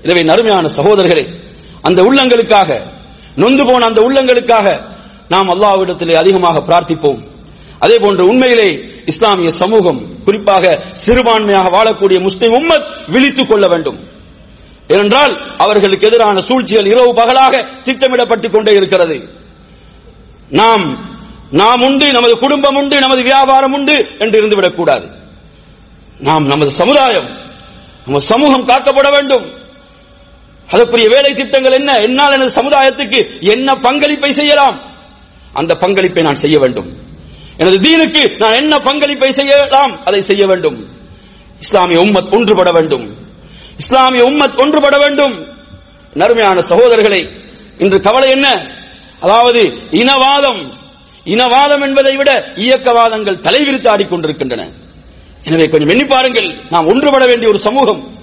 [0.04, 1.26] எனவே நறுமையான சகோதரர்களே
[1.88, 2.70] அந்த உள்ளங்களுக்காக
[3.36, 4.68] நொந்து போன அந்த உள்ளங்களுக்காக
[5.34, 7.20] நாம் அல்லாவிடத்திலே அதிகமாக பிரார்த்திப்போம்.
[7.80, 8.70] அதே போன்று உண்மையிலே
[9.08, 14.08] இஸ்லாமிய சமூகம் குறிப்பாக சிறுபான்மையாக வாழக்கூடிய முஸ்லிம் உம்மத் விழித்துக் கொள்ள வேண்டும்.
[14.88, 19.30] ஏனென்றால் அவர்களுக்கு எதிரான சூழ்ச்சிகள் இரவு பகலாக திட்டமிடப்பட்டுக் கொண்டே இருக்கிறது.
[20.50, 20.98] நாம்
[21.52, 25.08] நாம் உண்டு நமது குடும்பம் உண்டு நமது வியாபாரம் உண்டு என்று இருந்துவிடக் கூடாது
[26.20, 27.28] நாம் நமது சமுதாயம்
[28.06, 29.52] நமது சமூகம் காக்கப்பட வேண்டும்.
[30.70, 31.96] அதற்குரிய வேலை திட்டங்கள் என்ன?
[31.96, 34.80] என்னால் எனது சமுதாயத்துக்கு என்ன பங்களிப்பை செய்யலாம்?
[35.54, 37.07] அந்த பங்களிப்பை நான் செய்ய வேண்டும்.
[37.58, 40.06] எனது தீனுக்கு நான் என்ன பங்களிப்பை செய்யலாம்?
[40.06, 40.88] அதை செய்ய வேண்டும்.
[41.60, 43.16] இஸ்லாமிய உம்மத் ஒன்றுபட வேண்டும்.
[43.78, 45.48] இஸ்லாமிய உம்மத் ஒன்றுபட வேண்டும்.
[46.14, 47.30] நறுமையான சகோதரர்களை
[47.78, 48.66] இன்று கவலை என்ன?
[49.20, 50.74] அதாவது இனவாதம்.
[51.26, 54.68] இனவாதம் என்பதை விட இயக்கவாதங்கள் தலைவிரித்து ஆடிக்கொண்டிருக்கின்றன.
[55.44, 56.58] எனவே கொஞ்சம் எண்ணி பாருங்கள்.
[56.70, 58.18] நாம் ஒன்றுபட வேண்டிய ஒரு சமூகம்.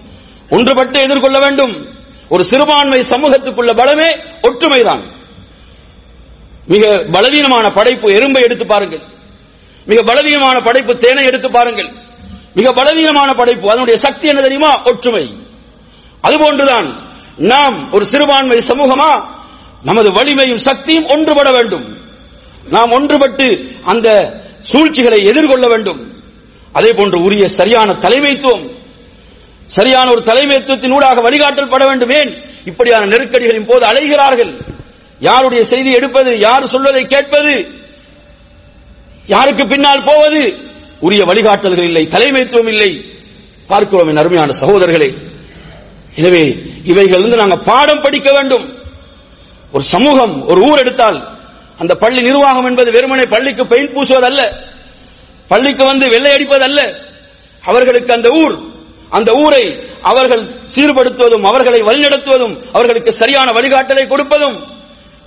[0.50, 1.86] ஒன்றுபட்டு எதிர்கொள்ள வேண்டும்.
[2.28, 5.02] ஒரு சிறுபான்மை சமூகத்துக்குள்ள பலமே ஒற்றுமைதான்.
[6.66, 9.12] மிக பலவீனமான படைப்பு எறும்பை எடுத்து பாருங்கள்.
[9.84, 11.88] மிக பலவீனமான படைப்பு தேனை எடுத்து பாருங்கள்.
[12.54, 14.82] மிக பலவீனமான படைப்பு அதனுடைய சக்தி என்ன தெரியுமா?
[14.82, 15.36] ஒற்றுமை.
[16.22, 16.94] அதுபோன்றுதான்
[17.36, 19.24] நாம் ஒரு சிறுபான்மை சமூகமா
[19.82, 21.96] நமது வலிமையும் சக்தியும் ஒன்றுபட வேண்டும்.
[22.68, 26.22] நாம் ஒன்றுபட்டு அந்த சூழ்ச்சிகளை எதிர்கொள்ள வேண்டும்.
[26.72, 28.70] அதே போன்று உரிய சரியான தலைமைத்துவம்
[29.64, 32.10] சரியான ஒரு தலைமைத்துவத்தின் ஊடாக வழிகாட்டல் பட வேண்டும்.
[32.10, 34.60] ஏன் இப்படியான நெருக்கடிகளின் போது அலைகிறார்கள்.
[35.18, 37.82] யாருடைய செய்தி எடுப்பது யார் சொல்வதை கேட்பது?
[39.26, 40.56] யாருக்கு பின்னால் போவது?
[41.00, 43.04] உரிய வழிகாட்டல்கள் இல்லை தலைமைத்துவம் இல்லை.
[43.66, 45.14] பார்க்கிறோம் என் அருமையான சகோதரர்களே.
[46.14, 48.78] எனவே இவைகளிலிருந்து நாங்கள் பாடம் படிக்க வேண்டும்.
[49.72, 51.28] ஒரு சமூகம் ஒரு ஊர் எடுத்தால்
[51.78, 54.50] அந்த பள்ளி நிர்வாகம் என்பது வெறுமனே பள்ளிக்கு பெயிண்ட் பூசுவதல்ல.
[55.48, 56.96] பள்ளிக்கு வந்து வெள்ளை அடிப்பதல்ல.
[57.62, 58.72] அவர்களுக்கு அந்த ஊர்
[59.10, 60.42] அந்த ஊரை அவர்கள்
[60.74, 64.73] சீர்படுத்துவதும் அவர்களை வழிநடத்துவதும் அவர்களுக்கு சரியான வழிகாட்டலை கொடுப்பதும்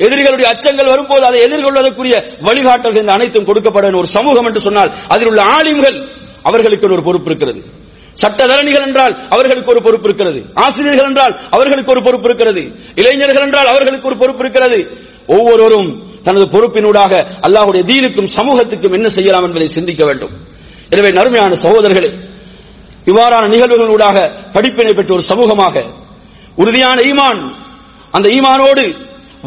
[0.05, 2.15] எதிரிகளுடைய அச்சங்கள் வரும்போது அதை எதிர்கொள்வதற்குரிய
[2.47, 5.97] வழிகாட்டல்கள் இந்த அனைத்தும் கொடுக்கப்பட ஒரு சமூகம் என்று சொன்னால் அதில் உள்ள ஆலிம்கள்
[6.49, 7.61] அவர்களுக்கு ஒரு பொறுப்பு இருக்கிறது.
[8.21, 10.39] சட்டத்தரணிகள் என்றால் அவர்களுக்கு ஒரு பொறுப்பு இருக்கிறது.
[10.65, 12.63] ஆசிரியர்கள் என்றால் அவர்களுக்கு ஒரு பொறுப்பு இருக்கிறது.
[13.01, 14.79] இளைஞர்கள் என்றால் அவர்களுக்கு ஒரு பொறுப்பு இருக்கிறது.
[15.35, 15.89] ஒவ்வொருவரும்
[16.27, 17.13] தனது பொறுப்பினூடாக
[17.47, 20.33] அல்லாஹுடைய தீனுக்கும் சமூகத்துக்கும் என்ன செய்யலாம் என்பதை சிந்திக்க வேண்டும்.
[20.93, 22.11] எனவே நறுமையான சகோதரர்களே
[23.09, 24.17] இவ்வாறான நிகழ்வுகளூடாக
[24.55, 25.75] படிப்பினை பெற்ற ஒரு சமூகமாக
[26.61, 27.41] உறுதியான ஈமான்
[28.17, 28.85] அந்த ஈமானோடு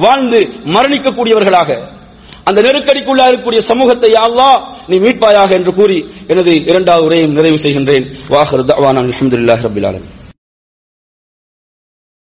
[0.04, 0.40] வாழ்ந்து
[0.74, 1.70] மரணிக்கக்கூடியவர்களாக.
[2.48, 4.48] அந்த நெருக்கடிக்குள்ளா இருக்கக்கூடிய சமூகத்தை யா
[4.90, 5.98] நீ மீட்பாயாக என்று கூறி
[6.32, 8.06] எனது இரண்டாவது உரையும் நிறைவு செய்கின்றேன்.
[8.30, 10.18] வாஹர் தவான் அல்ஹம்துலில்லாஹி ரப்பில் ஆலமீன்.